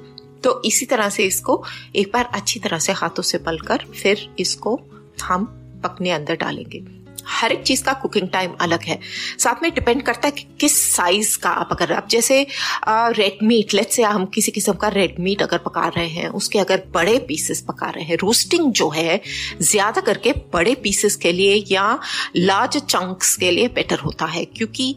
तो 0.43 0.61
इसी 0.65 0.85
तरह 0.85 1.09
से 1.09 1.23
इसको 1.23 1.63
एक 1.95 2.11
बार 2.13 2.29
अच्छी 2.33 2.59
तरह 2.59 2.79
से 2.79 2.91
हाथों 2.91 3.23
से 3.23 3.37
पलकर 3.37 3.77
फिर 3.77 4.35
इसको 4.39 4.79
हम 5.23 5.45
पकने 5.83 6.11
अंदर 6.11 6.35
डालेंगे। 6.35 6.79
हर 7.31 7.51
एक 7.51 7.61
चीज़ 7.63 7.83
का 7.83 7.93
कुकिंग 7.95 8.27
टाइम 8.29 8.51
अलग 8.61 8.83
है। 8.83 8.99
साथ 9.39 9.63
में 9.63 9.71
डिपेंड 9.73 10.01
करता 10.03 10.27
है 10.27 10.31
कि 10.31 10.45
किस 10.61 10.77
साइज़ 10.85 11.37
का 11.37 11.49
आप 11.51 11.69
अगर 11.71 11.93
आप 11.93 12.07
जैसे 12.09 12.41
रेड 12.87 13.43
मीट 13.43 13.73
लेट 13.73 13.89
से 13.89 14.03
हम 14.03 14.25
किसी 14.33 14.51
किस्म 14.51 14.73
का 14.75 14.87
रेड 14.89 15.15
मीट 15.19 15.41
अगर 15.41 15.57
पका 15.59 15.87
रहे 15.87 16.07
हैं, 16.07 16.29
उसके 16.31 16.59
अगर 16.59 16.83
बड़े 16.93 17.17
पीसेस 17.27 17.61
पका 17.67 17.89
रहे 17.89 18.03
हैं 18.05 18.17
रोस्टिंग 18.17 18.71
जो 18.73 18.89
है, 18.89 19.19
ज़्यादा 19.61 20.01
करके 20.01 20.31
बड़े 20.53 20.75
पीसेस 20.83 21.15
के 21.15 21.31
लिए 21.31 21.63
या 21.71 21.99
लार्ज 22.37 22.77
चंक्स 22.79 23.35
के 23.35 23.51
लिए 23.51 23.67
बेटर 23.69 23.99
होता 23.99 24.25
है। 24.27 24.43
क्योंकि 24.47 24.95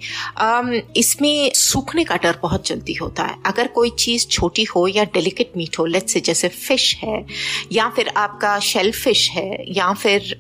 इसमें 0.97 1.51
सूखने 1.55 2.05
का 2.05 2.17
डर 2.17 2.39
बहुत 2.43 2.67
जल्दी 2.69 2.95
होता 2.95 3.23
है। 3.23 3.37
अगर 3.47 3.67
कोई 3.75 3.91
चीज़ 3.99 4.27
छोटी 4.29 4.65
हो 4.67 4.87
या 4.89 5.05
डेलिकेट 5.15 5.53
मीट 5.57 5.79
हो 5.79 5.87
लेट 5.87 6.09
से 6.09 6.21
जैसे 6.23 6.49
फ़िश 6.49 6.95
है, 6.97 7.25
या 7.73 7.89
फिर 7.97 8.09
आपका 8.17 8.59
शेल 8.63 8.91
फ़िश 8.95 9.29
है, 9.31 9.65
या 9.77 9.93
फिर 9.95 10.35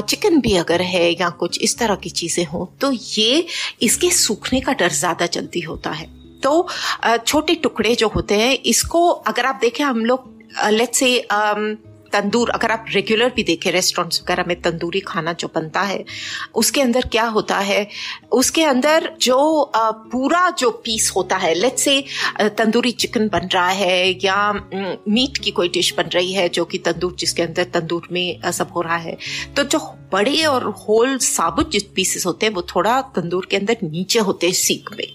चिकन 0.00 0.40
भी 0.40 0.56
अगर 0.60 0.82
है 0.84 1.10
या 1.12 1.28
कुछ 1.40 1.60
इस 1.62 1.78
तरह 1.78 1.94
की 1.96 2.10
चीज़ें 2.12 2.44
हो 2.46 2.70
तो 2.80 2.92
ये 2.92 3.46
इसके 3.82 4.10
सूखने 4.12 4.60
का 4.60 4.72
डर 4.74 4.92
ज़्यादा 4.92 5.26
जल्दी 5.28 5.60
होता 5.60 5.90
है। 5.90 6.08
तो 6.42 6.66
छोटे 7.18 7.54
टुकड़े 7.54 7.94
जो 7.94 8.08
होते 8.08 8.34
हैं, 8.34 8.52
इसको 8.56 9.08
अगर 9.08 9.46
आप 9.46 9.58
देखें, 9.60 9.84
हम 9.84 10.04
लोग 10.04 10.28
लेट्स 10.68 10.98
से 10.98 11.16
तंदूर, 12.12 12.50
अगर 12.50 12.70
आप 12.70 12.84
रेगुलर 12.88 13.32
भी 13.36 13.42
देखें 13.42 13.70
रेस्टोरेंट्स 13.72 14.20
वगैरह 14.22 14.44
में 14.48 14.60
तंदूरी 14.62 15.00
खाना 15.02 15.32
जो 15.32 15.48
बनता 15.54 15.82
है, 15.82 16.04
उसके 16.54 16.80
अंदर 16.80 17.06
क्या 17.08 17.24
होता 17.28 17.58
है? 17.60 17.86
उसके 18.32 18.64
अंदर 18.64 19.10
जो 19.22 19.38
पूरा 19.76 20.48
जो 20.50 20.70
पीस 20.84 21.12
होता 21.16 21.36
है 21.36 21.54
लेट 21.54 21.78
से 21.78 22.02
तंदूरी 22.58 22.90
चिकन 22.94 23.28
बन 23.28 23.48
रहा 23.48 23.70
है 23.70 24.10
या 24.24 24.52
मीट 24.52 25.38
की 25.38 25.50
कोई 25.50 25.68
डिश 25.68 25.92
बन 25.96 26.10
रही 26.14 26.32
है 26.32 26.48
जो 26.48 26.64
कि 26.64 26.78
तंदूर, 26.80 27.14
जिसके 27.18 27.42
अंदर 27.42 27.64
तंदूर 27.74 28.08
में 28.12 28.50
सब 28.52 28.72
हो 28.76 28.82
रहा 28.82 28.96
है 28.98 29.16
तो 29.56 29.64
जो 29.64 29.78
बड़े 30.12 30.44
और 30.44 30.64
होल 30.80 31.16
साबुत 31.20 31.70
जिस 31.70 31.82
पीसेस 31.94 32.26
होते 32.26 32.46
हैं, 32.46 32.52
वो 32.52 32.62
थोड़ा 32.70 33.00
तंदूर 33.16 33.46
के 33.50 33.56
अंदर 33.56 33.76
नीचे 33.82 34.18
होते 34.20 34.46
हैं, 34.46 34.54
सीख 34.54 34.90
में। 34.92 35.06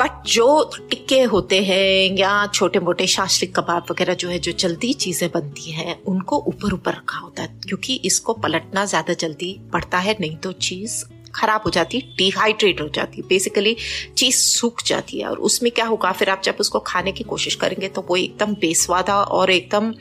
बट 0.00 0.26
जो 0.26 0.70
टिक्के 0.90 1.22
होते 1.22 1.62
हैं 1.62 2.16
या 2.18 2.46
छोटे 2.46 2.78
मोटे 2.78 3.06
शास्त्रिक 3.06 3.56
कबाब 3.56 3.86
वगैरह 3.90 4.14
जो 4.14 4.28
है, 4.28 4.38
जो 4.38 4.52
जल्दी 4.52 4.92
चीज़ें 4.92 5.30
बनती 5.30 5.70
है, 5.70 5.98
उनको 6.06 6.36
ऊपर 6.36 6.72
ऊपर 6.74 6.92
रखा 6.92 7.18
होता 7.18 7.42
है। 7.42 7.48
क्योंकि 7.48 7.94
इसको 7.94 8.32
पलटना 8.32 8.84
ज़्यादा 8.84 9.14
जल्दी 9.14 9.60
पड़ता 9.72 9.98
है, 9.98 10.16
नहीं 10.20 10.36
तो 10.36 10.52
चीज़ 10.52 11.04
खराब 11.34 11.62
हो 11.66 11.70
जाती 11.70 11.98
है 11.98 12.14
डिहाइड्रेट 12.16 12.80
हो 12.80 12.88
जाती 12.88 13.20
है 13.20 13.28
बेसिकली 13.28 13.76
चीज़ 14.16 14.36
सूख 14.36 14.82
जाती 14.82 15.18
है। 15.18 15.26
और 15.26 15.38
उसमें 15.40 15.70
क्या 15.72 15.84
होगा, 15.86 16.12
फिर 16.12 16.30
आप 16.30 16.42
जब 16.44 16.56
उसको 16.60 16.78
खाने 16.80 17.12
की 17.12 17.24
कोशिश 17.24 17.54
करेंगे 17.54 17.88
तो 17.88 18.06
वो 18.08 18.16
एकदम 18.16 18.54
बेस्वादा 18.56 19.16
और 19.16 19.50
एकदम 19.50 19.92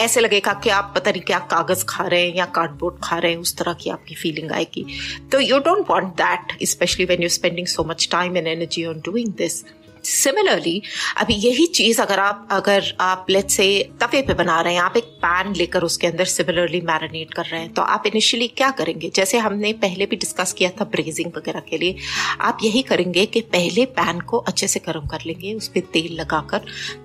ऐसे 0.00 0.20
लगेगा 0.20 0.52
कि 0.54 0.70
आप 0.70 0.92
पता 0.96 1.10
नहीं 1.10 1.22
क्या 1.22 1.38
कागज़ 1.50 1.84
खा 1.88 2.06
रहे 2.06 2.26
हैं 2.26 2.34
या 2.36 2.44
कार्डबोर्ड 2.54 2.96
खा 3.04 3.18
रहे 3.18 3.32
हैं, 3.32 3.38
उस 3.38 3.56
तरह 3.56 3.72
की 3.72 3.90
आपकी 3.90 4.14
फीलिंग 4.14 4.52
आएगी। 4.52 4.84
तो 5.32 5.40
you 5.40 5.58
don't 5.60 5.90
want 5.90 6.14
that 6.20 6.56
specially 6.68 7.04
when 7.04 7.22
you 7.22 7.28
spending 7.30 7.66
so 7.66 7.84
much 7.84 8.08
time 8.12 8.36
and 8.36 8.46
energy 8.46 8.84
on 8.84 9.00
doing 9.04 9.32
this 9.34 9.62
similarly 10.04 10.80
अभी 11.16 11.34
यही 11.36 11.66
चीज़ 11.68 12.00
अगर 12.02 12.20
आप 12.20 12.48
अगर 12.50 12.92
आप 13.00 13.26
लेट 13.30 13.50
से 13.50 13.66
तवे 14.00 14.22
पे 14.22 14.34
बना 14.34 14.60
रहे 14.60 14.74
हैं, 14.74 14.80
आप 14.80 14.96
एक 14.96 15.04
पैन 15.22 15.54
लेकर 15.56 15.82
उसके 15.82 16.06
अंदर 16.06 16.24
सिमिलरली 16.26 16.80
मैरिनेट 16.80 17.34
कर 17.34 17.44
रहे 17.44 17.60
हैं 17.60 17.72
तो 17.72 17.82
आप 17.84 18.06
इनिशियली 18.06 18.48
क्या 18.48 18.70
करेंगे? 18.70 19.10
जैसे 19.14 19.38
हमने 19.38 19.72
पहले 19.72 20.06
भी 20.06 20.16
डिस्कस 20.16 20.52
किया 20.52 20.70
था 20.70 20.84
ब्रेजिंग 20.84 21.30
वगैरह 21.36 21.60
के 21.60 21.78
लिए, 21.78 21.96
आप 22.40 22.58
यही 22.62 22.82
करेंगे 22.82 23.26
कि 23.26 23.40
पहले 23.40 23.84
पैन 23.92 24.20
को 24.20 24.38
अच्छे 24.38 24.68
से 24.68 24.80
गर्म 24.86 25.06
कर 25.06 25.22
लेंगे, 25.26 25.54
उस 25.54 25.68
पर 25.68 25.80
तेल 25.92 26.12
लगाकर, 26.12 26.58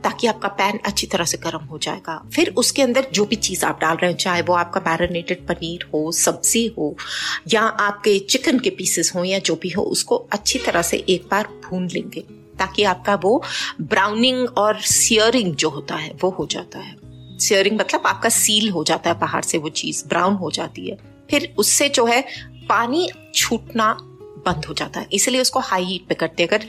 ताकि 0.03 0.27
आपका 0.27 0.47
पैन 0.47 0.79
अच्छी 0.85 1.07
तरह 1.07 1.25
से 1.25 1.37
गर्म 1.37 1.65
हो 1.65 1.77
जाएगा। 1.77 2.21
फिर 2.35 2.53
उसके 2.57 2.81
अंदर 2.81 3.07
जो 3.13 3.25
भी 3.25 3.35
चीज़ 3.35 3.65
आप 3.65 3.79
डाल 3.81 3.95
रहे 3.95 4.11
हैं, 4.11 4.17
चाहे 4.17 4.41
वो 4.41 4.53
आपका 4.53 4.81
मैरिनेटेड 4.87 5.45
पनीर 5.47 5.89
हो, 5.93 6.11
सब्ज़ी 6.11 6.65
हो, 6.77 6.95
या 7.53 7.61
आपके 7.61 8.17
चिकन 8.19 8.59
के 8.59 8.69
पीसेस 8.69 9.11
हो 9.15 9.23
या 9.23 9.39
जो 9.39 9.55
भी 9.55 9.69
हो, 9.69 9.83
उसको 9.83 10.15
अच्छी 10.31 10.59
तरह 10.59 10.81
से 10.81 11.05
एक 11.09 11.27
बार 11.31 11.47
भून 11.65 11.87
लेंगे। 11.87 12.36
ताकि 12.59 12.83
आपका 12.83 13.15
वो 13.15 13.43
ब्राउनिंग 13.81 14.49
और 14.57 14.81
सियरिंग 14.81 15.55
जो 15.55 15.69
होता 15.69 15.95
है, 15.95 16.11
वो 16.21 16.29
हो 16.29 16.45
जाता 16.45 16.79
है। 16.79 16.95
सियरिंग 17.39 17.79
मतलब 17.79 18.07
आपका 18.07 18.29
सील 18.29 18.69
हो 18.69 18.83
जाता 18.83 19.09
है 19.09 19.19
बाहर 19.19 19.41
से 19.41 19.57
वो 19.57 19.69
चीज़ 19.69 20.07
ब्राउन 20.07 20.33
हो 20.33 20.51
जाती 20.51 20.89
है। 20.89 20.97
फिर 21.29 21.55
उससे 21.57 21.89
जो 21.89 22.05
है, 22.05 22.21
पानी 22.69 23.09
छूटना 23.35 23.97
बंद 24.45 24.65
हो 24.65 24.73
जाता 24.73 24.99
है। 24.99 25.07
इसलिए 25.13 25.41
उसको 25.41 25.59
हाई 25.59 25.83
हीट 25.83 26.07
पे 26.07 26.15
करते 26.15 26.43
हैं। 26.43 26.49
अगर 26.49 26.67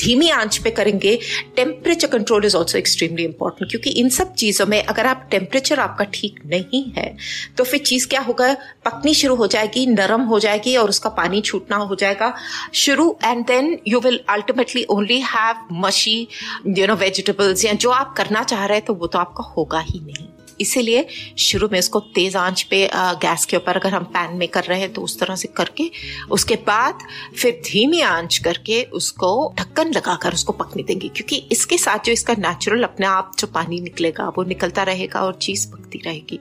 धीमी 0.00 0.28
आँच 0.30 0.56
पे 0.56 0.70
करेंगे 0.70 1.18
temperature 1.56 2.08
control 2.08 2.44
is 2.44 2.56
also 2.56 2.78
extremely 2.78 3.24
important 3.24 3.70
क्योंकि 3.70 3.90
इन 3.90 4.08
सब 4.08 4.34
चीज़ों 4.34 4.66
में 4.66 4.82
अगर 4.82 5.06
आप 5.06 5.26
टेम्परेचर 5.30 5.80
आपका 5.80 6.04
ठीक 6.14 6.40
नहीं 6.46 6.84
है 6.96 7.16
तो 7.58 7.64
फिर 7.64 7.80
चीज़ 7.80 8.06
क्या 8.08 8.20
होगा? 8.20 8.52
पकनी 8.84 9.14
शुरू 9.14 9.34
हो 9.34 9.46
जाएगी, 9.46 9.86
नरम 9.86 10.22
हो 10.22 10.38
जाएगी 10.38 10.76
और 10.76 10.88
उसका 10.88 11.10
पानी 11.10 11.40
छूटना 11.40 11.76
हो 11.76 11.94
जाएगा। 11.94 12.32
शुरू 12.74 13.16
and 13.24 13.44
then 13.46 13.78
you 13.88 14.00
will 14.00 14.20
ultimately 14.28 14.84
only 14.90 15.20
have 15.26 15.66
mushy 15.80 16.20
you 16.68 16.86
know 16.86 16.96
vegetables 16.96 17.64
या 17.64 17.72
जो 17.74 17.90
आप 17.90 18.14
करना 18.16 18.42
चाह 18.44 18.66
रहे 18.66 18.78
हैं 18.78 18.86
तो 18.86 18.94
वो 18.94 19.06
तो 19.06 19.18
आपका 19.18 19.44
होगा 19.46 19.80
ही 19.80 20.00
नहीं। 20.00 20.28
इसीलिए 20.60 21.06
शुरू 21.38 21.68
में 21.72 21.78
इसको 21.78 22.00
तेज 22.14 22.36
आँच 22.36 22.62
पे 22.62 22.88
गैस 23.22 23.44
के 23.44 23.56
ऊपर 23.56 23.76
अगर 23.76 23.94
हम 23.94 24.04
पैन 24.14 24.36
में 24.36 24.46
कर 24.48 24.64
रहे 24.64 24.80
हैं 24.80 24.92
तो 24.92 25.02
उस 25.02 25.18
तरह 25.20 25.36
से 25.36 25.48
करके, 25.48 25.90
उसके 26.30 26.54
बाद 26.66 26.98
फिर 27.36 27.60
धीमी 27.66 28.00
आँच 28.02 28.38
करके 28.38 28.82
उसको 28.92 29.54
ढक्कन 29.58 29.92
लगाकर 29.92 30.34
उसको 30.34 30.52
पकने 30.54 30.82
देंगे। 30.82 31.08
क्योंकि 31.08 31.36
इसके 31.52 31.78
साथ 31.78 32.04
जो 32.04 32.12
इसका 32.12 32.34
नेचुरल 32.38 32.82
अपने 32.82 33.06
आप 33.06 33.32
जो 33.38 33.46
पानी 33.48 33.80
निकलेगा, 33.80 34.28
वो 34.28 34.44
निकलता 34.44 34.82
रहेगा 34.82 35.20
और 35.20 35.38
चीज़ 35.42 35.66
पकती 35.72 35.98
रहेगी। 35.98 36.40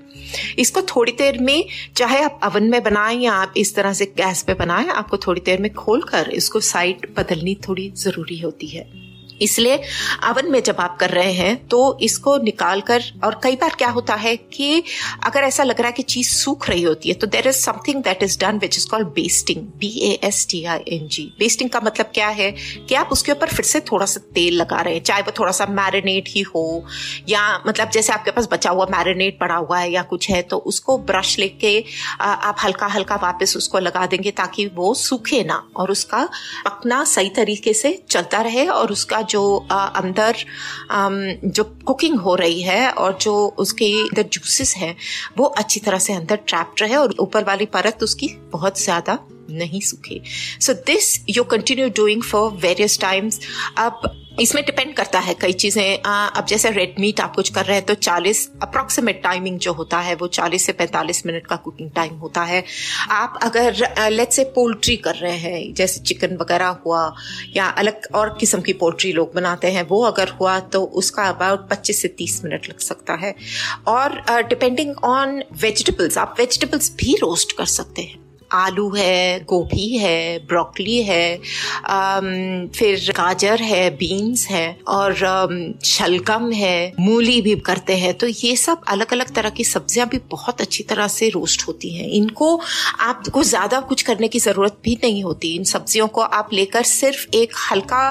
इसको 0.59 0.81
थोड़ी 0.87 1.11
देर 1.11 1.37
में, 1.39 1.65
चाहे 1.95 2.21
आप 2.23 2.39
अवन 2.43 2.63
में 2.63 2.81
बनाएँ 2.83 3.19
या 3.19 3.33
आप 3.33 3.53
इस 3.57 3.75
तरह 3.75 3.93
से 3.93 4.05
गैस 4.17 4.43
पे 4.43 4.53
बनाएँ, 4.55 4.87
आपको 4.89 5.17
थोड़ी 5.17 5.41
देर 5.41 5.61
में 5.61 5.73
खोलकर 5.73 6.29
इसको 6.29 6.59
साइड 6.59 7.13
बदलनी 7.17 7.55
थोड़ी 7.67 7.89
ज़रूरी 7.97 8.39
होती 8.39 8.67
है। 8.67 9.06
इसलिए 9.41 9.81
अवन 10.23 10.51
में 10.51 10.61
जब 10.63 10.75
आप 10.79 10.97
कर 10.99 11.09
रहे 11.09 11.31
हैं 11.33 11.55
तो 11.67 11.97
इसको 12.01 12.37
निकाल 12.37 12.81
कर 12.81 13.03
और 13.23 13.39
कई 13.43 13.55
बार 13.55 13.75
क्या 13.77 13.89
होता 13.89 14.15
है 14.15 14.35
कि 14.35 14.83
अगर 15.25 15.43
ऐसा 15.43 15.63
लग 15.63 15.79
रहा 15.79 15.87
है 15.87 15.93
कि 15.93 16.03
चीज़ 16.03 16.29
सूख 16.35 16.69
रही 16.69 16.83
होती 16.83 17.09
है 17.09 17.15
तो 17.15 17.27
there 17.27 17.47
is 17.47 17.55
something 17.55 18.03
that 18.03 18.23
is 18.23 18.39
done 18.39 18.57
which 18.57 18.77
is 18.77 18.87
called 18.87 19.07
basting 19.13 19.61
B 19.77 19.89
A 20.01 20.11
S 20.23 20.45
T 20.49 20.63
I 20.65 20.83
N 20.87 21.07
G 21.07 21.23
basting 21.39 21.69
का 21.69 21.81
मतलब 21.83 22.11
क्या 22.13 22.27
है 22.27 22.51
कि 22.51 22.95
आप 22.95 23.09
उसके 23.11 23.31
ऊपर 23.31 23.47
फिर 23.47 23.65
से 23.65 23.79
थोड़ा 23.91 24.05
सा 24.05 24.19
तेल 24.35 24.55
लगा 24.55 24.81
रहे 24.81 24.93
हैं, 24.93 25.03
चाहे 25.03 25.21
वो 25.21 25.31
थोड़ा 25.39 25.51
सा 25.51 25.65
मैरिनेट 25.69 26.29
ही 26.29 26.41
हो, 26.41 26.83
या 27.29 27.41
मतलब 27.67 27.89
जैसे 27.89 28.13
आपके 28.13 28.31
पास 28.31 28.47
बचा 28.51 28.69
हुआ 28.69 28.85
मैरिनेट 28.91 29.39
पड़ा 29.39 29.55
हुआ 29.55 29.79
है 29.79 29.91
या 29.91 30.01
कुछ 30.03 30.29
है 30.29 30.41
तो 30.41 30.57
उसको 30.67 30.97
ब्रश 31.07 31.37
लेके 31.39 31.83
आप 32.21 32.57
हल्का 32.63 32.87
हल्का 32.87 33.15
वापस 33.23 33.53
उसको 33.57 33.79
लगा 33.79 34.05
देंगे 34.05 34.31
ताकि 34.31 34.65
वो 34.75 34.93
सूखे 34.93 35.43
ना, 35.43 35.61
और 35.75 35.91
उसका 35.91 36.23
पकना 36.65 37.03
सही 37.05 37.29
तरीके 37.29 37.73
से 37.73 37.93
चलता 38.09 38.41
रहे, 38.41 38.67
और 38.67 38.91
उसका 38.91 39.21
जो 39.29 39.43
अंदर 39.71 40.35
जो 40.91 41.63
कुकिंग 41.85 42.19
हो 42.19 42.35
रही 42.35 42.61
है 42.61 42.89
और 42.91 43.17
जो 43.21 43.35
उसके 43.57 43.91
अंदर 44.01 44.23
जूसेस 44.33 44.75
हैं, 44.77 44.95
वो 45.37 45.45
अच्छी 45.45 45.79
तरह 45.79 45.99
से 45.99 46.13
अंदर 46.13 46.35
ट्रैप्ड 46.47 46.81
रहे 46.81 46.95
और 46.95 47.15
ऊपर 47.19 47.43
वाली 47.43 47.65
परत 47.73 48.03
उसकी 48.03 48.27
बहुत 48.51 48.81
ज़्यादा 48.81 49.17
नहीं 49.49 49.81
सूखे। 49.81 50.21
So 50.61 50.73
this 50.87 51.19
you 51.29 51.43
continue 51.51 51.89
doing 51.97 52.23
for 52.23 52.51
various 52.61 52.99
times 53.01 53.39
अब 53.77 54.01
इसमें 54.39 54.63
डिपेंड 54.65 54.93
करता 54.95 55.19
है 55.19 55.33
कई 55.33 55.53
चीज़ें। 55.53 56.01
अब 56.01 56.45
जैसे 56.45 56.69
रेड 56.71 56.95
मीट 56.99 57.19
आप 57.19 57.35
कुछ 57.35 57.49
कर 57.49 57.65
रहे 57.65 57.77
हैं 57.77 57.85
तो 57.85 57.93
40 57.95 58.45
अप्रोक्सीमेट 58.63 59.21
टाइमिंग 59.23 59.57
जो 59.59 59.73
होता 59.73 59.99
है, 59.99 60.15
वो 60.15 60.27
40 60.29 60.65
से 60.65 60.73
45 60.73 61.25
मिनट 61.25 61.47
का 61.47 61.55
कुकिंग 61.55 61.89
टाइम 61.91 62.15
होता 62.15 62.43
है। 62.43 62.63
आप 63.11 63.39
अगर 63.43 64.09
लेट 64.11 64.31
से 64.31 64.43
पोल्ट्री 64.55 64.95
कर 64.97 65.15
रहे 65.15 65.37
हैं, 65.37 65.73
जैसे 65.73 66.01
चिकन 66.01 66.37
वगैरह 66.37 66.77
हुआ, 66.85 67.13
या 67.55 67.65
अलग 67.67 68.07
और 68.15 68.35
किस्म 68.39 68.61
की 68.61 68.73
पोल्ट्री 68.75 69.11
लोग 69.13 69.33
बनाते 69.35 69.71
हैं, 69.71 69.83
वो 69.83 70.01
अगर 70.03 70.29
हुआ 70.31 70.59
तो 70.59 70.83
उसका 70.83 71.23
अबाउट 71.25 71.67
25 71.69 72.01
से 72.01 72.07
30 72.09 72.41
मिनट 72.43 72.69
लग 72.69 72.79
सकता 72.81 73.13
है। 73.15 73.35
और 73.87 74.21
डिपेंडिंग 74.43 74.95
ऑन 75.05 75.43
वेजिटेबल्स 75.61 76.17
आप 76.17 76.35
वेजिटेबल्स 76.39 76.91
भी 76.95 77.15
रोस्ट 77.21 77.57
कर 77.57 77.65
सकते 77.71 78.01
हैं। 78.01 78.26
आलू 78.51 78.89
है, 78.95 79.39
गोभी 79.45 79.87
है, 79.97 80.39
ब्रोकली 80.47 81.01
है 81.03 81.37
फिर 82.69 83.11
गाजर 83.17 83.61
है, 83.61 83.89
बीन्स 83.97 84.47
है 84.47 84.77
और 84.87 85.13
शलगम 85.85 86.51
है, 86.51 86.93
मूली 86.99 87.39
भी 87.41 87.55
करते 87.67 87.95
हैं। 87.97 88.13
तो 88.13 88.27
ये 88.27 88.55
सब 88.55 88.81
अलग 88.87 89.13
अलग 89.13 89.33
तरह 89.35 89.49
की 89.49 89.63
सब्ज़ियाँ 89.65 90.07
भी 90.09 90.19
बहुत 90.31 90.61
अच्छी 90.61 90.83
तरह 90.83 91.07
से 91.09 91.29
रोस्ट 91.29 91.67
होती 91.67 91.95
हैं। 91.95 92.07
इनको 92.11 92.55
आपको 93.01 93.43
ज़्यादा 93.45 93.79
कुछ 93.81 94.01
करने 94.01 94.27
की 94.27 94.39
ज़रूरत 94.39 94.77
भी 94.83 94.97
नहीं 95.03 95.23
होती। 95.23 95.55
इन 95.55 95.63
सब्जियों 95.65 96.07
को 96.07 96.21
आप 96.21 96.53
लेकर 96.53 96.83
सिर्फ़ 96.85 97.25
एक 97.35 97.53
हल्का 97.71 98.09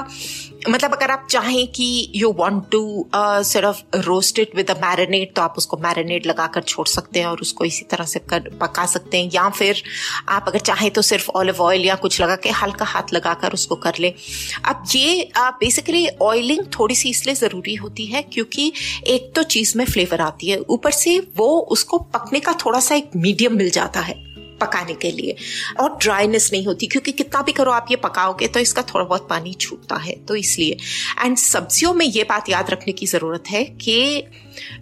मतलब 0.69 0.93
अगर 0.93 1.11
आप 1.11 1.27
चाहें 1.31 1.67
कि 1.67 2.11
यू 2.15 2.31
वांट 2.37 2.63
टू 2.71 3.09
सिर्फ़ 3.15 3.97
रोस्टेड 3.97 4.55
विद 4.55 4.71
अ 4.71 4.73
मैरिनेट 4.81 5.33
तो 5.35 5.41
आप 5.41 5.55
उसको 5.57 5.77
मैरिनेट 5.77 6.27
लगाकर 6.27 6.61
छोड़ 6.63 6.87
सकते 6.87 7.19
हैं 7.19 7.27
और 7.27 7.41
उसको 7.41 7.65
इसी 7.65 7.85
तरह 7.91 8.05
से 8.05 8.19
कर, 8.19 8.49
पका 8.61 8.85
सकते 8.85 9.17
हैं। 9.17 9.29
या 9.33 9.47
फिर 9.49 9.81
आप 10.29 10.45
अगर 10.47 10.59
चाहें 10.59 10.89
तो 10.91 11.01
सिर्फ़ 11.01 11.29
ऑलिव 11.31 11.61
ऑयल 11.61 11.85
या 11.85 11.95
कुछ 11.95 12.21
लगा 12.21 12.35
के 12.35 12.49
हल्का 12.51 12.85
हाथ 12.85 13.13
लगाकर 13.13 13.53
उसको 13.53 13.75
कर 13.77 13.97
लें। 13.99 14.11
अब 14.65 14.83
ये 14.95 15.29
बेसिकली 15.37 16.07
ऑयलिंग 16.21 16.65
थोड़ी 16.79 16.95
सी 16.95 17.09
इसलिए 17.09 17.35
ज़रूरी 17.35 17.75
होती 17.75 18.05
है 18.05 18.21
क्योंकि 18.23 18.71
एक 19.07 19.31
तो 19.35 19.43
चीज़ 19.45 19.77
में 19.77 19.85
फ्लेवर 19.85 20.21
आती 20.21 20.49
है। 20.49 20.59
ऊपर 20.69 20.91
से 20.91 21.19
वो 21.37 21.49
उसको 21.71 21.97
पकने 22.15 22.39
का 22.39 22.53
थोड़ा 22.65 22.79
सा 22.79 22.95
एक 22.95 23.09
मीडियम 23.15 23.57
मिल 23.57 23.69
जाता 23.71 23.99
है। 23.99 24.26
पकाने 24.57 24.93
के 24.95 25.11
लिए। 25.11 25.35
और 25.79 25.97
ड्राइनेस 25.97 26.49
नहीं 26.53 26.65
होती, 26.65 26.87
क्योंकि 26.87 27.11
कितना 27.13 27.41
भी 27.41 27.51
करो 27.51 27.71
आप 27.71 27.87
ये 27.91 27.95
पकाओगे 27.97 28.47
तो 28.47 28.59
इसका 28.59 28.81
थोड़ा 28.83 29.05
बहुत 29.05 29.27
पानी 29.29 29.53
छूटता 29.55 29.95
है। 29.97 30.15
तो 30.25 30.35
इसलिए। 30.35 30.77
एंड 31.19 31.37
सब्जियों 31.37 31.93
में 31.93 32.05
ये 32.05 32.23
बात 32.23 32.49
याद 32.49 32.69
रखने 32.69 32.93
की 32.93 33.05
ज़रूरत 33.05 33.49
है 33.49 33.63
कि 33.63 34.23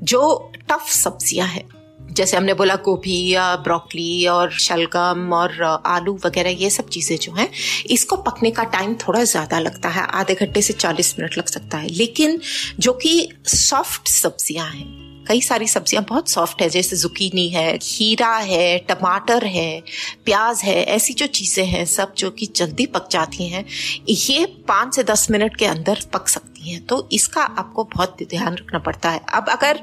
जो 0.03 0.51
टफ 0.69 0.89
सब्ज़ियाँ 0.89 1.47
हैं, 1.47 1.67
जैसे 2.11 2.37
हमने 2.37 2.53
बोला 2.53 2.75
गोभी 2.75 3.17
या 3.29 3.55
ब्रोकली 3.55 4.25
और 4.27 4.51
शलगम 4.51 5.33
और 5.33 5.63
आलू 5.63 6.15
वगैरह, 6.25 6.49
ये 6.51 6.69
सब 6.69 6.89
चीज़ें 6.89 7.17
जो 7.17 7.33
हैं, 7.33 7.49
इसको 7.87 8.15
पकने 8.17 8.51
का 8.51 8.63
टाइम 8.65 8.95
थोड़ा 8.97 9.23
ज़्यादा 9.23 9.59
लगता 9.59 9.89
है। 9.89 10.05
आधे 10.13 10.33
घंटे 10.35 10.61
से 10.61 10.73
40 10.75 11.15
मिनट 11.19 11.37
लग 11.37 11.47
सकता 11.47 11.77
है। 11.77 11.89
लेकिन 11.89 12.39
जो 12.79 12.93
कि 12.93 13.29
सॉफ्ट 13.47 14.07
सब्ज़ियाँ 14.09 14.67
हैं 14.67 15.14
कई 15.27 15.41
सारी 15.41 15.67
सब्ज़ियाँ 15.67 16.03
बहुत 16.09 16.29
सॉफ्ट 16.29 16.61
है, 16.61 16.69
जैसे 16.69 16.95
जुकीनी 16.97 17.47
है, 17.49 17.77
खीरा 17.79 18.35
है, 18.37 18.77
टमाटर 18.89 19.45
है, 19.47 19.81
प्याज 20.25 20.61
है, 20.63 20.75
ऐसी 20.85 21.13
जो 21.13 21.27
चीज़ें 21.29 21.65
हैं 21.65 21.85
सब 21.87 22.13
जो 22.17 22.29
कि 22.31 22.45
जल्दी 22.55 22.85
पक 22.87 23.07
जाती 23.11 23.47
हैं, 23.47 23.65
ये 24.09 24.45
पाँच 24.67 24.95
से 24.95 25.03
दस 25.05 25.29
मिनट 25.31 25.55
के 25.55 25.65
अंदर 25.65 25.99
पक 26.13 26.27
सकती 26.27 26.71
हैं। 26.71 26.85
तो 26.85 27.07
इसका 27.11 27.41
आपको 27.41 27.83
बहुत 27.85 28.17
ध्यान 28.23 28.55
रखना 28.55 28.79
पड़ता 28.79 29.09
है। 29.09 29.19
अब 29.33 29.49
अगर, 29.49 29.79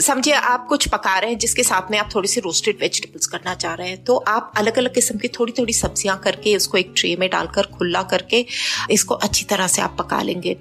समझिए 0.00 0.34
आप 0.34 0.66
कुछ 0.68 0.88
पका 0.88 1.18
रहे 1.18 1.30
हैं, 1.30 1.38
जिसके 1.38 1.62
साथ 1.62 1.90
में 1.90 1.98
आप 1.98 2.08
थोड़ी 2.14 2.28
सी 2.28 2.40
रोस्टेड 2.40 2.78
वेजिटेबल्स 2.80 3.26
करना 3.26 3.54
चाह 3.56 3.74
रहे 3.74 3.88
हैं 3.88 4.02
तो 4.04 4.16
आप 4.28 4.52
अलग 4.56 4.78
अलग 4.78 4.94
किस्म 4.94 5.18
की 5.18 5.28
थोड़ी 5.30 5.52
थोड़ी 5.58 5.72
सब्ज़ियाँ 5.72 6.18
करके 6.24 6.56
उसको 6.56 6.78
एक 6.78 6.92
ट्रे 6.96 7.14
में 7.16 7.28
डालकर, 7.30 7.66
खुला 7.68 8.02
करके 8.04 8.44
इसको 8.90 9.14
अच्छी 9.16 9.44
तरह 9.44 9.66
से 9.66 9.82
आप 9.82 9.96
पका 9.98 10.22
लेंगे। 10.22 10.56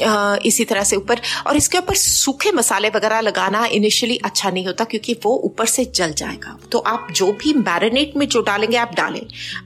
इसी 0.00 0.64
तरह 0.64 0.84
से 0.84 0.96
ऊपर। 0.96 1.20
और 1.46 1.56
इसके 1.56 1.78
ऊपर 1.78 1.94
सूखे 1.96 2.52
मसाले 2.52 2.88
वगैरह 2.88 3.20
लगाना 3.20 3.64
इनिशियली 3.68 4.16
अच्छा 4.24 4.50
नहीं 4.50 4.66
होता 4.66 4.84
क्योंकि 4.84 5.12
वो 5.24 5.34
ऊपर 5.44 5.66
से 5.66 5.84
जल 5.94 6.12
जाएगा। 6.14 6.56
तो 6.72 6.78
आप 6.78 7.08
जो 7.12 7.30
भी 7.34 7.52
मैरिनेट 7.54 8.16
में 8.16 8.26
जो 8.28 8.42
डालेंगे, 8.42 8.76
आप 8.76 8.94
डालें। 8.94 9.20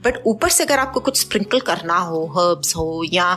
बट 0.05 0.21
ऊपर 0.27 0.49
से 0.49 0.63
अगर 0.63 0.79
आपको 0.79 0.99
कुछ 0.99 1.19
स्प्रिंकल 1.19 1.59
करना 1.61 1.97
हो 1.99 2.25
हर्ब्स 2.37 2.75
हो 2.75 3.03
या 3.13 3.33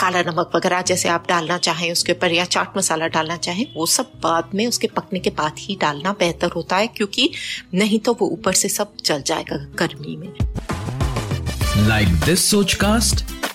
काला 0.00 0.22
नमक 0.22 0.50
वगैरह 0.56 0.82
जैसे 0.82 1.08
आप 1.08 1.28
डालना 1.28 1.58
चाहें 1.58 1.90
उसके 1.92 2.12
ऊपर 2.12 2.32
या 2.32 2.44
चाट 2.46 2.76
मसाला 2.76 3.06
डालना 3.08 3.36
चाहें, 3.38 3.66
वो 3.76 3.86
सब 3.86 4.10
बाद 4.22 4.50
में 4.54 4.66
उसके 4.66 4.86
पकने 4.88 5.18
के 5.18 5.30
बाद 5.30 5.58
ही 5.58 5.76
डालना 5.80 6.12
बेहतर 6.18 6.50
होता 6.56 6.76
है 6.76 6.86
क्योंकि 6.88 7.30
नहीं 7.74 7.98
तो 7.98 8.16
वो 8.20 8.28
ऊपर 8.28 8.52
से 8.52 8.68
सब 8.68 8.92
जल 9.04 9.22
जाएगा 9.26 9.56
गर्मी 9.78 10.16
में। 10.16 10.32
लाइक 11.88 12.08
दिस 12.24 12.50
सोच 12.50 12.74
कास्ट 12.74 13.24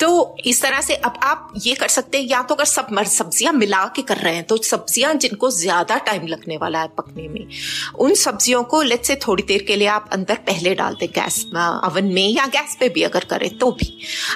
तो 0.00 0.36
इस 0.46 0.60
तरह 0.62 0.80
से 0.80 0.94
अब 0.96 1.18
आप 1.22 1.52
ये 1.56 1.74
कर 1.74 1.88
सकते 1.88 2.18
हैं, 2.18 2.24
या 2.26 2.42
तो 2.42 2.54
अगर 2.54 2.64
सब 2.66 2.86
सब्ज़ियाँ 3.08 3.52
मिला 3.52 3.84
के 3.96 4.02
कर 4.02 4.16
रहे 4.16 4.34
हैं 4.34 4.44
तो 4.44 4.56
सब्ज़ियाँ 4.64 5.12
जिनको 5.16 5.50
ज़्यादा 5.50 5.96
टाइम 6.06 6.26
लगने 6.26 6.56
वाला 6.56 6.80
है 6.80 6.88
पकने 6.98 7.26
में, 7.28 7.46
उन 7.96 8.14
सब्जियों 8.16 8.62
को 8.64 8.82
लेट 8.82 9.04
से 9.04 9.16
थोड़ी 9.26 9.42
देर 9.42 9.62
के 9.62 9.76
लिए 9.76 9.88
आप 9.88 10.08
अंदर 10.12 10.34
पहले 10.46 10.74
डाल 10.74 10.94
दें 10.94 11.08
गैस 11.10 11.44
अवन 11.56 12.12
में 12.14 12.28
या 12.28 12.46
गैस 12.48 12.76
पे 12.80 12.88
भी 12.88 13.02
अगर 13.02 13.24
करें 13.30 13.48
तो 13.58 13.70
भी। 13.72 13.90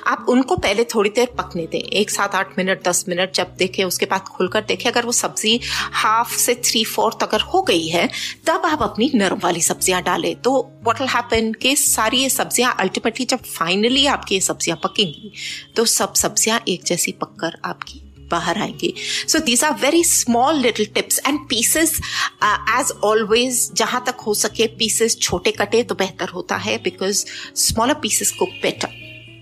आप 0.07 0.26
उनको 0.28 0.57
पहले 0.59 0.85
थोड़ी 0.85 1.11
देर 1.11 1.28
पकने 1.38 1.66
दें, 1.66 1.78
एक 1.78 2.11
सात 2.11 2.35
आठ 2.35 2.59
मिनट, 2.59 2.83
दस 2.88 3.04
मिनट 3.09 3.33
जब 3.35 3.54
देखें, 3.59 3.83
उसके 3.85 4.07
बाद 4.07 4.28
खुलकर 4.28 4.61
देखें, 4.64 4.90
अगर 4.90 5.07
वो 5.07 5.12
सब्ज़ी 5.12 5.59
हाफ़ 5.95 6.37
से 6.37 6.54
थ्री 6.64 6.85
फोर्थ 6.87 7.23
अगर 7.23 7.40
हो 7.45 7.62
गई 7.62 7.87
है, 7.88 8.09
तब 8.47 8.66
आप 8.66 8.83
अपनी 8.83 9.11
नरम 9.14 9.40
वाली 9.42 9.62
सब्ज़ियाँ 9.62 10.02
डालें। 10.02 10.35
तो 10.37 10.52
वॉट 10.85 11.00
विल 11.00 11.09
हैपन 11.09 11.52
के 11.62 11.75
सारी 11.76 12.23
ये 12.23 12.28
सब्ज़ियाँ 12.31 12.75
अल्टीमेटली 12.81 13.26
जब 13.26 13.42
फाइनली 13.49 14.07
आपकी 14.09 14.35
ये 14.35 14.40
सब्ज़ियाँ 14.42 14.78
पकेंगी 14.85 15.33
तो 15.76 15.85
सब 15.85 16.14
सब्ज़ियाँ 16.14 16.62
एक 16.68 16.85
जैसी 16.87 17.12
पककर 17.12 17.59
आपकी 17.64 18.00
बाहर 18.30 18.59
आएँगी। 18.59 18.94
So 19.28 19.38
these 19.38 19.64
are 19.64 19.73
very 19.73 20.04
small 20.04 20.56
little 20.56 20.87
tips 20.87 21.21
and 21.26 21.40
pieces 21.49 22.00
as 22.44 22.92
always 23.04 23.71
जहाँ 23.75 24.04
तक 24.06 24.21
हो 24.21 24.35
सके 24.35 24.66
पीसेस 24.66 25.18
छोटे 25.18 25.50
कटे 25.50 25.82
तो 25.82 25.94
बेहतर 25.94 26.28
होता 26.28 26.56
है 26.56 26.78
बिकॉज़ 26.78 27.25
स्मॉलर 27.56 27.94
पीसेस 27.94 28.30
को 28.30 28.47
बेटर 28.47 28.88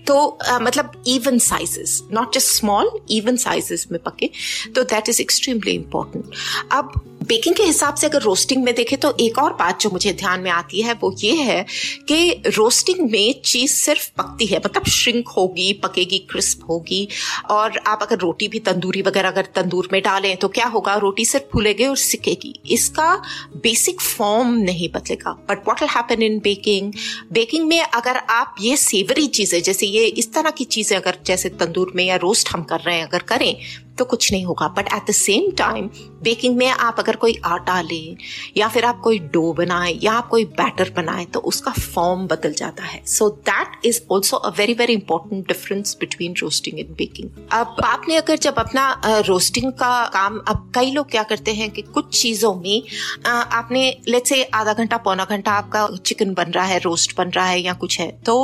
तो 0.07 0.37
uh, 0.49 0.61
मतलब 0.61 1.03
even 1.07 1.39
sizes 1.39 2.01
not 2.11 2.33
just 2.33 2.47
small 2.47 2.99
even 3.09 3.35
sizes 3.35 3.87
में 3.91 4.03
पके 4.03 4.29
तो 4.75 4.83
दैट 4.83 5.09
इज़ 5.09 5.21
एक्सट्रीमली 5.21 5.71
इंपॉर्टेंट 5.71 6.25
अब 6.71 7.10
बेकिंग 7.21 7.55
के 7.55 7.63
हिसाब 7.63 7.95
से 7.95 8.07
अगर 8.07 8.21
रोस्टिंग 8.21 8.63
में 8.63 8.73
देखें 8.75 8.97
तो 8.99 9.13
एक 9.19 9.37
और 9.39 9.53
बात 9.53 9.81
जो 9.81 9.89
मुझे 9.89 10.11
ध्यान 10.13 10.39
में 10.41 10.49
आती 10.51 10.81
है, 10.81 10.93
वो 10.93 11.13
ये 11.19 11.33
है 11.33 11.65
कि 12.07 12.43
रोस्टिंग 12.47 12.99
में 13.11 13.41
चीज़ 13.41 13.73
सिर्फ़ 13.73 14.09
पकती 14.17 14.45
है 14.45 14.57
मतलब 14.57 14.85
श्रिंक 14.85 15.29
होगी, 15.29 15.71
पकेगी, 15.83 16.17
क्रिस्प 16.31 16.65
होगी, 16.69 17.07
और 17.51 17.77
आप 17.87 17.99
अगर 18.01 18.17
रोटी 18.17 18.47
भी 18.47 18.59
तंदूरी 18.59 19.01
वगैरह 19.01 19.29
अगर 19.29 19.47
तंदूर 19.55 19.89
में 19.93 20.01
डालें 20.01 20.35
तो 20.37 20.47
क्या 20.47 20.65
होगा, 20.67 20.95
रोटी 20.95 21.25
सिर्फ़ 21.25 21.45
फूलेगी 21.53 21.85
और 21.85 21.97
सिकेगी। 21.97 22.53
इसका 22.71 23.15
बेसिक 23.57 24.01
फॉर्म 24.01 24.53
नहीं 24.61 24.89
बदलेगा। 24.93 25.31
But 25.49 25.67
what 25.67 25.81
will 25.81 25.89
happen 25.89 26.23
in 26.23 26.39
baking 26.39 26.91
baking 27.31 27.67
में 27.67 27.79
अगर 27.81 28.17
आप 28.29 28.55
ये 28.61 28.75
सेवरी 28.77 29.27
चीज़ें, 29.29 29.61
जैसे 29.61 29.85
ये 29.87 30.05
इस 30.05 30.33
तरह 30.33 30.49
की 30.51 30.63
चीज़ें 30.67 30.97
अगर 30.97 31.17
जैसे 31.25 31.49
तंदूर 31.51 31.91
में 31.95 32.03
या 32.05 32.15
रोस्ट 32.17 32.53
हम 32.53 32.63
कर 32.63 32.79
रहे 32.79 32.95
हैं, 32.95 33.07
अगर 33.07 33.21
करें 33.29 33.55
तो 34.01 34.05
कुछ 34.07 34.31
नहीं 34.31 34.45
होगा। 34.45 34.67
But 34.77 34.93
at 34.93 35.09
the 35.09 35.13
same 35.15 35.51
time 35.57 35.89
baking 36.23 36.55
में 36.57 36.67
आप 36.67 36.99
अगर 36.99 37.15
कोई 37.15 37.35
आटा 37.45 37.79
ले, 37.81 38.15
या 38.57 38.67
फिर 38.67 38.85
आप 38.85 38.99
कोई 39.03 39.19
डो 39.33 39.51
बनाए, 39.53 39.91
या 40.03 40.11
आप 40.13 40.27
कोई 40.29 40.45
बैटर 40.57 40.89
बनाए 40.95 41.25
तो 41.27 41.39
उसका 41.51 41.71
फॉर्म 41.73 42.25
बदल 42.27 42.53
जाता 42.53 42.83
है। 42.83 43.01
So 43.07 43.29
that 43.49 43.85
is 43.85 43.99
also 44.11 44.37
a 44.37 44.49
very 44.57 44.73
very 44.75 44.93
important 44.93 45.47
difference 45.47 45.95
between 45.99 46.35
roasting 46.41 46.79
and 46.79 46.89
baking 46.97 47.29
अब 47.53 47.75
आपने 47.85 48.15
अगर 48.15 48.37
जब 48.39 48.55
अपना 48.59 48.85
रोस्टिंग 49.27 49.71
का 49.73 49.91
काम, 50.13 50.37
अब 50.39 50.71
कई 50.75 50.91
लोग 50.91 51.09
क्या 51.11 51.23
करते 51.23 51.53
हैं 51.53 51.69
कि 51.71 51.81
कुछ 51.83 52.21
चीज़ों 52.21 52.53
में 52.55 52.81
आपने 53.27 53.83
लेट 54.07 54.27
से 54.27 54.43
आधा 54.43 54.73
घंटा, 54.73 54.97
पौना 54.99 55.25
घंटा 55.25 55.51
आपका 55.53 55.87
चिकन 56.05 56.33
बन 56.33 56.51
रहा 56.51 56.65
है 56.65 56.79
रोस्ट 56.79 57.17
बन 57.17 57.29
रहा 57.29 57.45
है 57.45 57.59
या 57.61 57.73
कुछ 57.75 57.99
है 57.99 58.09
तो 58.25 58.35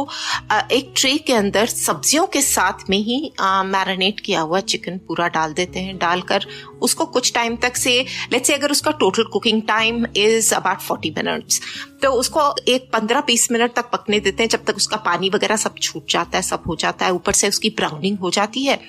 एक 0.72 0.94
ट्रे 0.98 1.18
के 1.18 1.34
अंदर 1.34 1.66
सब्जियों 1.68 2.26
के 2.28 2.42
साथ 2.44 2.90
में 2.90 2.98
ही 3.00 3.20
मैरिनेट 3.68 4.20
किया 4.20 4.42
हुआ 4.42 4.60
चिकन 4.68 4.98
पूरा 5.08 5.28
डाल 5.30 5.47
देते 5.54 5.80
हैं 5.80 5.98
डालकर 5.98 6.46
उसको 6.82 7.06
कुछ 7.06 7.34
टाइम 7.34 7.56
तक 7.56 7.76
से 7.76 8.06
लेट्स 8.32 8.48
से 8.48 8.54
अगर 8.54 8.72
उसका 8.72 8.92
total 8.92 9.24
cooking 9.24 9.62
time 9.62 10.06
is 10.18 10.54
about 10.56 10.80
forty 10.80 11.12
minutes 11.18 11.62
तो 12.02 12.12
उसको 12.12 12.56
एक 12.68 12.90
पंद्रह 12.94 13.22
बीस 13.22 13.52
मिनट 13.52 13.74
तक 13.74 13.90
पकने 13.90 14.20
देते 14.20 14.44
हैं 14.44 14.50
जब 14.50 14.66
तक 14.66 14.76
उसका 14.76 14.98
पानी 14.98 15.30
वगैरह 15.30 15.56
सब 15.56 15.76
छूट 15.82 16.10
जाता 16.10 16.38
है 16.38 16.42
सब 16.42 16.64
हो 16.68 16.76
जाता 16.76 17.06
है 17.06 17.12
ऊपर 17.12 17.34
से 17.34 17.48
उसकी 17.48 17.70
ब्राउनिंग 17.70 18.20
हो 18.20 18.30
जाती 18.30 18.64
है। 18.64 18.80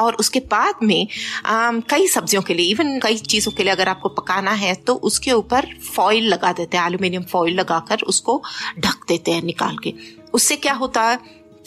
और 0.00 0.14
उसके 0.14 0.40
बाद 0.40 0.74
में 0.82 1.06
आम, 1.46 1.80
कई 1.80 2.06
सब्जियों 2.06 2.42
के 2.42 2.54
लिए 2.54 2.70
इवन 2.70 3.00
कई 3.00 3.16
चीज़ों 3.16 3.52
के 3.52 3.62
लिए 3.62 3.72
अगर 3.72 3.88
आपको 3.88 4.08
पकाना 4.08 4.50
है 4.50 4.74
तो 4.74 4.94
उसके 4.94 5.32
ऊपर 5.32 5.66
फॉइल 5.96 6.28
लगा 6.28 6.52
देते 6.52 6.76
हैं 6.76 6.86
एल्यूमिनियम 6.86 7.22
फॉइल 7.22 7.54
लगाकर 7.54 8.02
उसको 8.06 8.42
ढक 8.78 9.04
देते 9.08 9.30
हैं 9.30 9.42
निकाल 9.42 9.76
के। 9.78 9.94
उससे 10.34 10.56
क्या 10.56 10.72
होता 10.72 11.02
है 11.02 11.18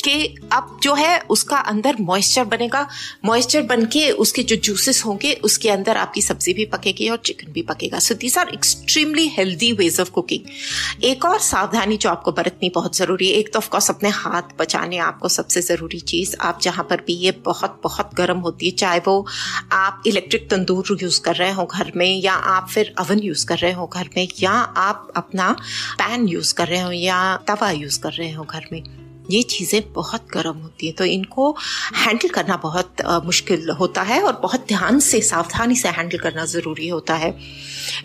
कि 0.06 0.36
अब 0.54 0.78
जो 0.84 0.94
है, 0.94 1.20
उसका 1.30 1.58
अंदर 1.60 1.96
मॉइस्चर 2.02 2.44
बनेगा। 2.46 2.88
मॉइस्चर 3.26 3.62
बन 3.62 3.86
के 3.86 4.10
उसके 4.12 4.44
जो 4.44 4.56
जूसेस 4.56 5.04
होंगे, 5.06 5.34
उसके 5.44 5.70
अंदर 5.70 5.98
आपकी 5.98 6.22
सब्ज़ी 6.22 6.54
भी 6.54 6.66
पकेगी 6.66 7.10
और 7.10 7.18
चिकन 7.18 7.52
भी 7.52 7.62
पकेगा। 7.62 8.00
So 8.00 8.16
these 8.16 8.38
are 8.38 8.50
extremely 8.50 9.28
healthy 9.28 9.72
ways 9.74 10.00
of 10.00 10.12
cooking 10.12 11.04
एक 11.04 11.26
और 11.26 11.40
सावधानी 11.40 11.98
जो 11.98 12.10
आपको 12.10 12.32
बरतनी 12.32 12.70
बहुत 12.70 12.96
ज़रूरी 12.96 13.30
है। 13.30 13.38
एक 13.38 13.54
तो 13.54 13.60
ऑफकोर्स 13.60 13.90
अपने 13.90 14.10
हाथ 14.10 14.56
बचाने 14.60 14.98
आपको 14.98 15.30
सबसे 15.30 15.62
ज़रूरी 15.62 16.00
चीज़। 16.00 16.36
आप 16.42 16.60
जहाँ 16.62 16.86
पर 16.90 17.02
भी 17.08 17.14
ये 17.14 17.32
बहुत 17.46 17.80
बहुत 17.84 18.14
गर्म 18.16 18.40
होती 18.40 18.66
है, 18.66 18.72
चाहे 18.72 19.00
वो 19.00 19.26
आप 19.74 20.04
इलेक्ट्रिक 20.08 20.50
तंदूर 20.50 20.98
यूज़ 21.02 21.22
कर 21.22 21.36
रहे 21.36 21.52
हो 21.52 21.66
घर 21.66 21.92
में, 21.96 22.22
या 22.22 22.34
आप 22.34 22.70
फिर 22.70 22.94
अवन 22.98 23.20
यूज़ 23.20 23.46
कर 23.46 23.58
रहे 23.58 23.72
हो 23.72 23.88
घर 23.88 24.10
में, 24.18 24.28
या 24.40 24.52
आप 24.52 25.12
अपना 25.16 25.52
पैन 25.98 26.28
यूज़ 26.28 26.54
कर 26.54 26.68
रहे 26.68 26.82
हो, 26.82 26.92
या 26.92 27.38
तवा 27.48 27.72
यूज़ 27.72 28.00
कर 28.00 28.14
रहे 28.14 28.32
हो 28.32 28.44
घर 28.44 28.66
में। 28.72 29.05
ये 29.32 29.42
चीज़ें 29.44 29.82
बहुत 29.94 30.28
गर्म 30.34 30.58
होती 30.58 30.88
हैं। 30.88 30.96
तो 30.96 31.06
इनको 31.06 31.50
हैंडल 31.96 32.30
करना 32.30 32.56
बहुत 32.64 33.02
मुश्किल 33.26 33.70
होता 33.80 34.02
है 34.04 34.22
और 34.22 34.40
बहुत 34.44 34.66
ध्यान 34.68 35.00
से 35.00 35.22
सावधानी 35.24 35.76
से 35.76 35.90
हैंडल 35.90 36.18
करना 36.18 36.46
ज़रूरी 36.46 36.88
होता 36.88 37.16
है। 37.16 37.36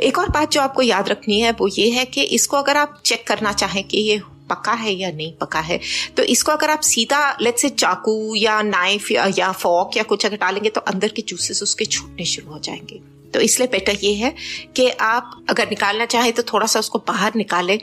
एक 0.00 0.18
और 0.18 0.28
बात 0.30 0.50
जो 0.50 0.60
आपको 0.60 0.82
याद 0.82 1.08
रखनी 1.08 1.40
है 1.40 1.52
वो 1.52 1.68
ये 1.68 1.88
है 1.90 2.04
कि 2.06 2.22
इसको 2.32 2.56
अगर 2.56 2.76
आप 2.76 3.00
चेक 3.04 3.26
करना 3.26 3.52
चाहें 3.52 3.82
कि 3.84 3.98
ये 3.98 4.20
पका 4.50 4.72
है 4.72 4.92
या 4.92 5.10
नहीं 5.10 5.32
पका 5.32 5.60
है 5.60 5.78
तो 6.16 6.22
इसको 6.24 6.52
अगर 6.52 6.70
आप 6.70 6.80
सीधा 6.80 7.20
लेट 7.40 7.58
से 7.58 7.68
चाकू 7.68 8.34
या 8.34 8.60
नाइफ 8.62 9.10
या, 9.12 9.26
या 9.38 9.52
फॉक 9.52 9.96
या 9.96 10.02
कुछ 10.02 10.26
अगर 10.26 10.36
डालेंगे 10.36 10.70
तो 10.70 10.80
अंदर 10.82 11.08
के 11.08 11.22
जूसेस 11.22 11.62
उसके 11.62 11.84
छूटने 11.86 12.24
शुरू 12.24 12.52
हो 12.52 12.58
जाएँगे। 12.58 13.00
तो 13.34 13.40
इसलिए 13.40 13.68
बेटर 13.68 13.96
ये 14.02 14.12
है 14.14 14.34
कि 14.76 14.88
आप 14.90 15.46
अगर 15.50 15.68
निकालना 15.68 16.04
चाहें 16.06 16.32
तो 16.32 16.42
थोड़ा 16.42 16.66
सा 16.66 16.78
उसको 16.78 16.98
बाहर 17.08 17.34
निकालें। 17.36 17.78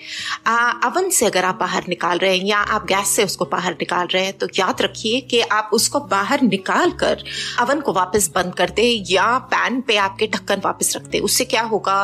अवन 0.83 1.09
से 1.09 1.25
अगर 1.25 1.45
आप 1.45 1.57
बाहर 1.59 1.83
निकाल 1.89 2.17
रहे 2.17 2.37
हैं 2.37 2.45
या 2.45 2.57
आप 2.57 2.85
गैस 2.85 3.09
से 3.09 3.23
उसको 3.23 3.45
बाहर 3.45 3.73
निकाल 3.73 4.07
रहे 4.07 4.23
हैं 4.25 4.33
तो 4.33 4.47
याद 4.59 4.81
रखिए 4.81 5.21
कि 5.21 5.39
आप 5.41 5.69
उसको 5.73 5.99
बाहर 6.07 6.41
निकाल 6.41 6.91
कर 6.99 7.23
अवन 7.59 7.81
को 7.81 7.93
वापस 7.93 8.29
बंद 8.35 8.53
कर 8.55 8.69
दे 8.69 8.83
या 9.09 9.27
पैन 9.47 9.81
पे 9.81 9.97
आपके 9.97 10.27
ढक्कन 10.27 10.61
वापस 10.65 10.95
रख 10.95 11.03
दे। 11.03 11.19
उससे 11.19 11.45
क्या 11.45 11.61
होगा? 11.63 11.97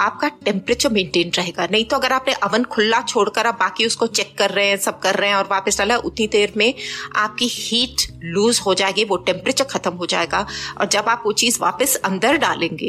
आपका 0.00 0.28
टेम्परेचर 0.44 0.90
मेंटेन 0.90 1.30
रहेगा। 1.30 1.66
नहीं 1.66 1.84
तो 1.84 1.96
अगर 1.96 2.12
आपने 2.12 2.34
अवन 2.42 2.64
खुला 2.66 3.00
छोड़कर 3.02 3.46
आप 3.46 3.58
बाकी 3.60 3.86
उसको 3.86 4.06
चेक 4.08 4.36
कर 4.38 4.50
रहे 4.50 4.68
हैं, 4.68 4.76
सब 4.78 4.98
कर 5.00 5.14
रहे 5.14 5.28
हैं 5.30 5.36
और 5.36 5.48
वापस 5.50 5.78
डाला, 5.78 5.96
उतनी 5.98 6.26
देर 6.26 6.52
में 6.56 6.74
आपकी 7.16 7.48
हीट 7.48 8.06
लूज 8.24 8.60
हो 8.66 8.74
जाएगी, 8.74 9.04
वो 9.04 9.16
टेम्परेचर 9.18 9.64
खत्म 9.66 9.92
हो 9.92 10.06
जाएगा। 10.06 10.46
और 10.80 10.88
जब 10.88 11.08
आप 11.08 11.22
वो 11.26 11.32
चीज़ 11.34 11.58
वापस 11.60 11.94
अंदर 12.04 12.36
डालेंगे 12.38 12.85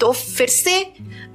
तो 0.00 0.12
फिर 0.12 0.48
से 0.48 0.80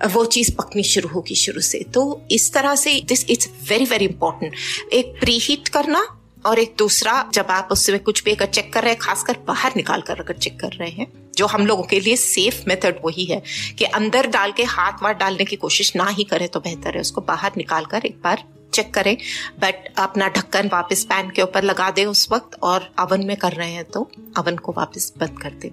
वो 0.07 0.25
चीज़ 0.25 0.51
पकनी 0.55 0.83
शुरू 0.83 1.09
होगी 1.09 1.35
शुरू 1.35 1.61
से। 1.61 1.79
तो 1.93 2.21
इस 2.31 2.53
तरह 2.53 2.75
से 2.75 2.99
this 3.05 3.25
it's 3.29 3.49
very 3.69 3.85
very 3.85 4.05
important 4.05 4.53
एक 4.93 5.19
प्री 5.19 5.37
हीट 5.39 5.67
करना 5.67 6.05
और 6.45 6.59
एक 6.59 6.75
दूसरा 6.77 7.13
जब 7.33 7.47
आप 7.49 7.69
उसमें 7.71 7.99
कुछ 7.99 8.23
भी 8.23 8.31
अगर 8.31 8.45
चेक 8.45 8.73
कर 8.73 8.83
रहे 8.83 8.91
हैं 8.91 8.99
खासकर 9.01 9.37
बाहर 9.47 9.73
निकाल 9.75 10.01
कर 10.01 10.19
अगर 10.19 10.37
चेक 10.37 10.59
कर 10.59 10.71
रहे 10.71 10.89
हैं 10.89 11.07
जो 11.37 11.45
हम 11.45 11.65
लोगों 11.67 11.83
के 11.83 11.99
लिए 11.99 12.15
सेफ़ 12.15 12.61
मेथड 12.67 12.99
वही 13.05 13.25
है 13.25 13.41
कि 13.77 13.85
अंदर 13.85 14.27
डाल 14.27 14.51
के 14.51 14.63
हाथ 14.63 15.03
वाथ 15.03 15.13
डालने 15.13 15.45
की 15.45 15.55
कोशिश 15.55 15.95
ना 15.95 16.07
ही 16.09 16.23
करें 16.23 16.47
तो 16.49 16.59
बेहतर 16.59 16.95
है। 16.95 17.01
उसको 17.01 17.21
बाहर 17.21 17.51
निकाल 17.57 17.85
कर 17.85 18.05
एक 18.05 18.19
बार 18.23 18.43
चेक 18.73 18.93
करें। 18.93 19.15
बट 19.59 19.93
अपना 19.97 20.27
ढक्कन 20.27 20.69
वापस 20.73 21.03
पैन 21.03 21.29
के 21.29 21.41
ऊपर 21.41 21.63
लगा 21.63 21.89
दें 21.91 22.05
उस 22.05 22.27
वक्त 22.31 22.59
और 22.63 22.91
अवन 22.99 23.25
में 23.25 23.35
कर 23.37 23.51
रहे 23.51 23.71
हैं 23.71 23.83
तो 23.85 24.09
अवन 24.37 24.57
को 24.57 24.73
वापस 24.77 25.13
बंद 25.17 25.39
कर 25.41 25.49
दें। 25.51 25.69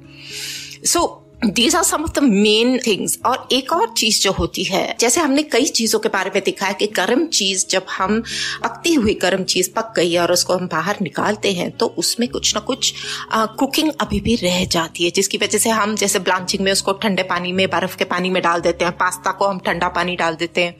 So 0.85 0.99
so, 0.99 1.32
these 1.45 1.75
are 1.77 1.83
some 1.83 2.03
of 2.03 2.11
the 2.11 2.23
main 2.23 2.79
things 2.79 3.19
और 3.27 3.49
एक 3.53 3.73
और 3.73 3.93
चीज़ 3.99 4.21
जो 4.23 4.33
होती 4.33 4.65
है 4.65 4.97
जैसे 5.01 5.21
हमने 5.21 5.43
कई 5.43 5.65
चीज़ों 5.69 5.99
के 6.01 6.09
बारे 6.09 6.31
में 6.35 6.43
देखा 6.45 6.67
है 6.67 6.75
कि 6.75 6.87
गर्म 6.87 7.25
चीज़ 7.29 7.65
जब 7.71 7.87
हम 7.91 8.21
पकती 8.65 8.93
हुई 8.95 9.15
गर्म 9.15 9.43
चीज़ 9.45 9.71
पक 9.71 9.93
गई 9.97 10.17
और 10.17 10.33
उसको 10.33 10.55
हम 10.55 10.67
बाहर 10.67 10.97
निकालते 11.03 11.53
हैं 11.53 11.71
तो 11.71 11.87
उसमें 11.99 12.29
कुछ 12.29 12.55
ना 12.55 12.61
कुछ 12.61 12.93
आ, 13.33 13.47
कुकिंग 13.47 13.91
अभी 14.01 14.21
भी 14.21 14.35
रह 14.35 14.65
जाती 14.67 15.05
है 15.05 15.11
जिसकी 15.11 15.39
वजह 15.39 15.59
से 15.59 15.71
हम 15.71 15.95
जैसे 15.97 16.19
ब्लांचिंग 16.19 16.63
में 16.65 16.71
उसको 16.73 16.93
ठंडे 17.03 17.23
पानी 17.23 17.53
में 17.53 17.67
बर्फ़ 17.71 17.97
के 17.97 18.05
पानी 18.05 18.31
में 18.31 18.43
डाल 18.43 18.61
देते 18.61 18.85
हैं 18.85 18.97
पास्ता 18.97 19.33
को 19.33 19.47
हम 19.47 19.59
ठंडा 19.59 19.89
पानी 19.89 20.17
डाल 20.17 20.35
देते 20.35 20.65
हैं 20.65 20.77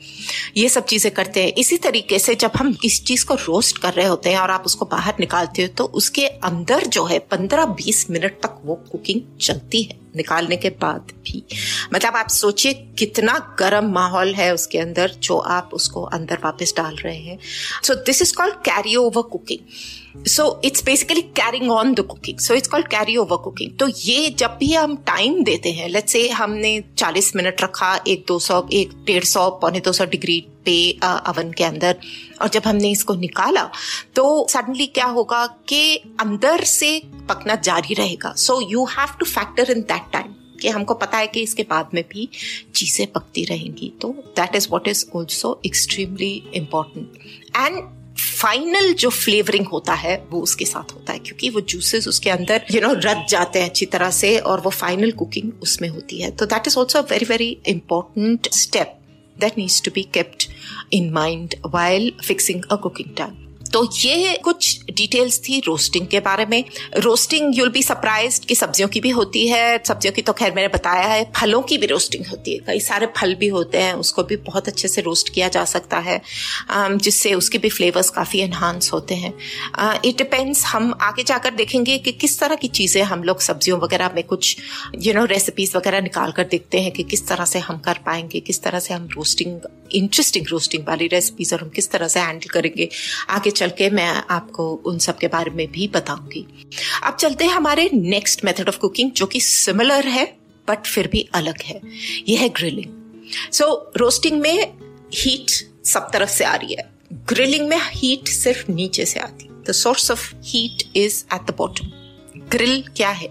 ये 0.57 0.69
सब 0.69 0.85
चीज़ें 0.85 1.11
करते 1.13 1.43
हैं। 1.43 1.53
इसी 1.55 1.77
तरीके 1.77 2.19
से 2.19 2.35
जब 2.35 2.51
हम 2.57 2.73
किस 2.73 3.03
चीज़ 3.05 3.25
को 3.25 3.35
रोस्ट 3.47 3.77
कर 3.77 3.93
रहे 3.93 4.05
होते 4.05 4.29
हैं 4.29 4.39
और 4.39 4.51
आप 4.51 4.63
उसको 4.65 4.85
बाहर 4.85 5.15
निकालते 5.19 5.61
हो 5.61 5.67
तो 5.77 5.85
उसके 5.95 6.27
अंदर 6.51 6.87
जो 6.87 7.05
है 7.05 7.19
पंद्रह 7.31 7.65
बीस 7.81 8.05
मिनट 8.09 8.39
तक 8.43 8.61
वो 8.65 8.75
कुकिंग 8.91 9.21
चलती 9.41 9.83
है। 9.83 10.02
निकालने 10.15 10.57
के 10.57 10.69
बाद 10.69 11.11
भी। 11.25 11.43
मतलब 11.93 12.15
आप 12.15 12.27
सोचिए 12.27 12.73
कितना 12.73 13.55
गर्म 13.59 13.91
माहौल 13.91 14.33
है 14.33 14.53
उसके 14.53 14.79
अंदर 14.79 15.11
जो 15.11 15.37
आप 15.37 15.69
उसको 15.73 16.03
अंदर 16.03 16.39
वापस 16.43 16.73
डाल 16.77 16.95
रहे 16.95 17.17
हैं। 17.17 17.39
So 17.83 17.95
this 17.95 18.21
is 18.21 18.33
called 18.35 18.55
carry 18.55 18.95
over 18.95 19.21
cooking 19.21 19.59
so 20.15 20.61
it's 20.65 20.83
basically 20.85 21.21
carrying 21.37 21.71
on 21.71 21.93
the 21.93 21.99
cooking 21.99 22.39
so 22.39 22.53
it's 22.53 22.67
called 22.67 22.87
carry 22.87 23.15
over 23.17 23.37
cooking 23.43 23.77
तो 23.79 23.87
ये 23.89 24.29
जब 24.39 24.57
भी 24.59 24.73
हम 24.73 24.95
टाइम 25.07 25.43
देते 25.43 25.71
हैं 25.71 25.87
लेट्स 25.89 26.11
से 26.11 26.27
हमने 26.29 26.71
40 26.97 27.35
मिनट 27.35 27.61
रखा, 27.61 27.95
एक 28.07 28.25
दो 28.27 28.37
सौ, 28.39 28.61
एक 28.73 28.91
डेढ़ 29.05 29.23
सौ, 29.23 29.49
पौने 29.61 29.79
दो 29.79 29.91
सौ 29.91 30.05
डिग्री 30.05 30.39
पे 30.65 30.75
अवन 31.01 31.51
के 31.51 31.63
अंदर, 31.63 31.95
और 32.41 32.49
जब 32.49 32.61
हमने 32.65 32.91
इसको 32.91 33.15
निकाला 33.15 33.63
तो 34.15 34.45
सडनली 34.49 34.87
क्या 34.87 35.05
होगा 35.07 35.45
कि 35.69 35.95
अंदर 36.21 36.63
से 36.63 37.01
पकना 37.29 37.55
जारी 37.63 37.93
रहेगा। 37.93 38.33
So 38.37 38.59
you 38.71 38.85
have 38.91 39.17
to 39.19 39.25
factor 39.25 39.71
in 39.71 39.81
that 39.81 40.11
time 40.13 40.33
कि 40.61 40.69
हमको 40.69 40.93
पता 40.93 41.17
है 41.17 41.27
कि 41.27 41.41
इसके 41.43 41.63
बाद 41.69 41.89
में 41.93 42.03
भी 42.11 42.29
चीज़ें 42.75 43.05
पकती 43.11 43.43
रहेंगी। 43.45 43.91
तो 44.01 44.09
that 44.37 44.55
is 44.55 44.67
what 44.71 44.87
is 44.87 45.05
also 45.15 45.59
extremely 45.65 46.33
important 46.53 47.19
and 47.57 47.83
final 48.19 48.93
जो 48.93 49.09
फ्लेवरिंग 49.09 49.67
होता 49.67 49.93
है, 49.93 50.15
वो 50.31 50.41
उसके 50.41 50.65
साथ 50.65 50.93
होता 50.93 51.13
है, 51.13 51.19
क्योंकि 51.19 51.49
वो 51.49 51.61
जूसेस 51.61 52.07
उसके 52.07 52.29
अंदर 52.29 52.65
यू 52.71 52.81
नो 52.81 52.93
रच 52.93 53.29
जाते 53.29 53.59
हैं 53.59 53.69
अच्छी 53.69 53.85
तरह 53.85 54.09
से, 54.11 54.37
और 54.39 54.61
वो 54.61 54.69
फाइनल 54.69 55.11
कुकिंग 55.11 55.51
उसमें 55.61 55.89
होती 55.89 56.21
है 56.21 56.31
तो 56.31 56.45
that 56.45 56.67
is 56.67 56.79
also 56.79 56.99
a 56.99 57.05
very 57.11 57.25
very 57.25 57.57
important 57.67 58.51
step 58.53 58.99
that 59.39 59.57
needs 59.57 59.81
to 59.81 59.91
be 59.95 60.03
kept 60.13 60.49
in 60.93 61.11
mind 61.13 61.55
while 61.65 62.11
fixing 62.23 62.63
a 62.71 62.75
cooking 62.75 63.15
time. 63.15 63.42
तो 63.73 63.87
ये 63.95 64.37
कुछ 64.43 64.91
डिटेल्स 64.91 65.39
थी 65.39 65.59
रोस्टिंग 65.65 66.07
के 66.07 66.19
बारे 66.21 66.45
में। 66.45 66.63
रोस्टिंग 66.97 67.57
यूल 67.57 67.69
बी 67.69 67.81
सरप्राइज़ 67.83 68.39
कि 68.41 68.55
सब्जियों 68.55 68.87
की 68.89 68.99
भी 69.01 69.09
होती 69.11 69.47
है। 69.47 69.81
सब्जियों 69.87 70.13
की 70.13 70.21
तो 70.21 70.33
खैर 70.33 70.53
मैंने 70.55 70.67
बताया 70.67 71.07
है, 71.07 71.23
फलों 71.35 71.61
की 71.61 71.77
भी 71.77 71.87
रोस्टिंग 71.87 72.25
होती 72.27 72.53
है। 72.53 72.59
कई 72.67 72.79
सारे 72.79 73.07
फल 73.17 73.33
भी 73.35 73.47
होते 73.47 73.77
हैं, 73.77 73.93
उसको 73.95 74.23
भी 74.23 74.35
बहुत 74.43 74.67
अच्छे 74.67 74.87
से 74.87 75.01
रोस्ट 75.01 75.33
किया 75.33 75.47
जा 75.49 75.63
सकता 75.65 75.99
है 75.99 76.21
जिससे 76.71 77.33
उसके 77.33 77.57
भी 77.57 77.69
फ्लेवर्स 77.69 78.09
काफ़ी 78.11 78.39
एनहांस 78.39 78.91
होते 78.93 79.15
हैं। 79.15 79.33
इट 80.05 80.17
डिपेंड्स 80.17 80.63
हम 80.65 80.93
आगे 81.01 81.23
जाकर 81.23 81.53
देखेंगे 81.55 81.97
कि 81.97 82.11
किस 82.13 82.39
तरह 82.39 82.55
की 82.55 82.67
चीज़ें 82.69 83.01
हम 83.03 83.23
लोग 83.23 83.41
सब्जियों 83.41 83.79
वगैरह 83.79 84.11
में 84.15 84.23
कुछ 84.23 84.55
यू 85.01 85.13
नो 85.13 85.25
रेसिपीज़ 85.25 85.77
वगैरह 85.77 86.01
निकाल 86.01 86.31
कर 86.31 86.43
देखते 86.51 86.81
हैं 86.81 86.91
कि 86.91 87.03
किस 87.05 87.27
तरह 87.27 87.45
से 87.45 87.59
हम 87.59 87.77
कर 87.79 87.99
पाएँगे, 88.05 88.39
किस 88.41 88.61
तरह 88.63 88.79
से 88.79 88.93
हम 88.93 89.07
रोस्टिंग 89.15 89.59
इंटरेस्टिंग 89.93 90.45
रोस्टिंग 90.49 90.83
वाली 90.87 91.07
रेसिपीज़ 91.07 91.53
और 91.55 91.61
हम 91.61 91.69
किस 91.69 91.89
तरह 91.91 92.07
से 92.07 92.19
हैंडल 92.19 92.49
करेंगे। 92.49 92.89
आगे 93.29 93.51
चल 93.63 93.69
के 93.69 93.89
मैं 93.89 94.07
आपको 94.29 94.63
उन 94.85 94.97
सब 94.99 95.17
के 95.17 95.27
बारे 95.27 95.51
में 95.51 95.71
भी 95.71 95.87
बताऊँगी। 95.87 96.45
अब 97.03 97.15
चलते 97.15 97.45
हैं 97.45 97.51
हमारे 97.51 97.89
नेक्स्ट 97.93 98.43
मेथड 98.45 98.67
ऑफ़ 98.67 98.77
कुकिंग 98.77 99.11
जो 99.11 99.25
कि 99.25 99.39
सिमिलर 99.39 100.07
है 100.07 100.25
बट 100.67 100.85
फिर 100.85 101.07
भी 101.07 101.27
अलग 101.33 101.61
है। 101.61 101.79
यह 102.29 102.39
है 102.39 102.49
ग्रिलिंग 102.49 103.21
सो 103.53 103.67
रोस्टिंग 103.97 104.39
में 104.41 104.73
हीट 105.15 105.51
सब 105.85 106.09
तरफ़ 106.13 106.29
से 106.29 106.43
आ 106.43 106.55
रही 106.55 106.73
है। 106.73 106.89
ग्रिलिंग 107.29 107.67
में 107.67 107.77
हीट 107.81 108.27
सिर्फ़ 108.27 108.71
नीचे 108.71 109.05
से 109.05 109.19
आती 109.19 109.49
the 109.69 109.71
source 109.71 110.11
of 110.11 110.33
heat 110.45 110.97
is 110.97 111.23
at 111.33 111.51
the 111.51 111.55
bottom 111.57 111.91
grill 112.51 112.83
क्या 112.97 113.09
है? 113.09 113.27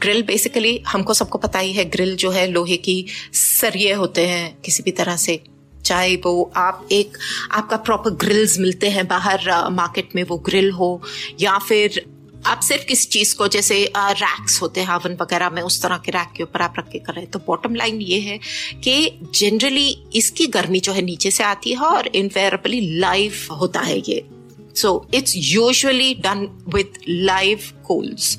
ग्रिल 0.00 0.22
बेसिकली 0.22 0.78
हमको 0.78 1.14
सबको 1.14 1.38
पता 1.38 1.58
ही 1.58 1.72
है 1.72 1.84
ग्रिल 1.84 2.16
जो 2.16 2.30
है 2.30 2.46
लोहे 2.46 2.76
की 2.76 3.04
सरिये 3.32 3.92
होते 3.92 4.26
हैं, 4.26 4.58
किसी 4.64 4.82
भी 4.82 4.90
तरह 4.90 5.16
से। 5.16 5.40
चाहे 5.88 6.14
वो 6.16 6.50
आप 6.56 6.88
एक, 6.92 7.18
आपका 7.52 7.76
प्रॉपर 7.78 8.10
ग्रिल्स 8.22 8.58
मिलते 8.58 8.90
हैं 8.90 9.06
बाहर 9.08 9.50
मार्केट 9.72 10.16
में 10.16 10.22
वो 10.24 10.38
ग्रिल 10.46 10.70
हो, 10.72 10.90
या 11.40 11.58
फिर 11.58 12.04
आप 12.46 12.60
सिर्फ़ 12.60 12.84
किस 12.84 13.08
चीज़ 13.10 13.34
को, 13.36 13.46
जैसे 13.48 13.74
रैक्स 13.96 14.60
होते 14.62 14.80
हैं 14.80 14.88
हवन 14.88 15.16
वगैरह 15.20 15.50
में, 15.50 15.60
उस 15.62 15.80
तरह 15.82 15.96
के 15.96 16.12
रैक 16.12 16.32
के 16.36 16.42
ऊपर 16.42 16.62
आप 16.62 16.74
रख 16.78 16.88
के 16.88 16.98
कर 16.98 17.12
रहे 17.12 17.22
हैं। 17.22 17.30
तो 17.30 17.38
बॉटम 17.46 17.74
लाइन 17.74 18.00
ये 18.02 18.20
है 18.20 18.38
कि 18.84 18.94
जनरली 19.34 19.88
इसकी 20.14 20.46
गर्मी 20.46 20.80
जो 20.80 20.92
है 20.92 21.02
नीचे 21.02 21.30
से 21.30 21.44
आती 21.44 21.72
है 21.72 21.86
और 21.86 22.06
इनवेरेबली 22.14 22.80
लाइव 22.98 23.32
होता 23.52 23.80
है 23.80 23.98
ये। 24.08 24.24
So 24.76 24.90
it's 25.14 25.34
usually 25.36 26.14
done 26.14 26.48
with 26.74 26.98
live 27.08 27.60
coals 27.86 28.36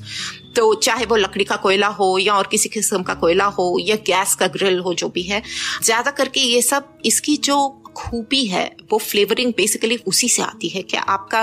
तो 0.56 0.74
चाहे 0.74 1.04
वो 1.06 1.16
लकड़ी 1.16 1.44
का 1.44 1.56
कोयला 1.56 1.86
हो 1.86 2.16
या 2.18 2.34
और 2.34 2.48
किसी 2.50 2.68
किस्म 2.68 3.02
का 3.02 3.14
कोयला 3.14 3.44
हो 3.58 3.76
या 3.80 3.96
गैस 4.06 4.34
का 4.34 4.46
ग्रिल 4.46 4.78
हो 4.78 4.94
जो 4.94 5.08
भी 5.08 5.22
है, 5.22 5.42
ज़्यादा 5.82 6.10
करके 6.10 6.40
ये 6.40 6.62
सब 6.62 6.98
इसकी 7.04 7.36
जो 7.36 7.79
खूबी 7.96 8.44
है, 8.46 8.64
वो 8.92 8.98
फ्लेवरिंग 8.98 9.52
बेसिकली 9.56 9.96
उसी 10.06 10.28
से 10.28 10.42
आती 10.42 10.68
है 10.68 10.82
कि 10.82 10.96
आपका 10.96 11.42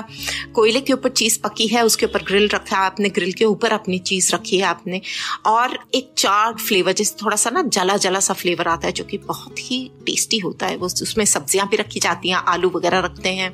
कोयले 0.55 0.81
के 0.81 0.93
ऊपर 0.93 1.09
चीज़ 1.09 1.39
पकी 1.41 1.67
है, 1.67 1.83
उसके 1.85 2.05
ऊपर 2.05 2.23
ग्रिल 2.23 2.47
रखा 2.47 2.75
है, 2.77 2.85
आपने 2.85 3.09
ग्रिल 3.09 3.31
के 3.33 3.45
ऊपर 3.45 3.71
अपनी 3.71 3.99
चीज़ 3.99 4.33
रखी 4.35 4.57
है 4.57 4.65
आपने, 4.65 5.01
और 5.45 5.77
एक 5.95 6.11
चार 6.17 6.53
फ्लेवर 6.57 6.93
जैसे 6.93 7.15
थोड़ा 7.23 7.35
सा 7.37 7.49
ना 7.49 7.61
जला 7.69 7.97
जला 7.97 8.19
सा 8.19 8.33
फ्लेवर 8.33 8.67
आता 8.67 8.87
है, 8.87 8.93
जो 8.93 9.03
कि 9.03 9.17
बहुत 9.17 9.59
ही 9.61 9.79
टेस्टी 10.05 10.37
होता 10.37 10.65
है, 10.65 10.75
वो 10.75 10.85
उसमें 10.85 11.25
सब्ज़ियाँ 11.25 11.67
भी 11.69 11.77
रखी 11.77 11.99
जाती 11.99 12.29
हैं, 12.29 12.37
आलू 12.47 12.69
वगैरह 12.69 12.99
रखते 12.99 13.29
हैं, 13.29 13.51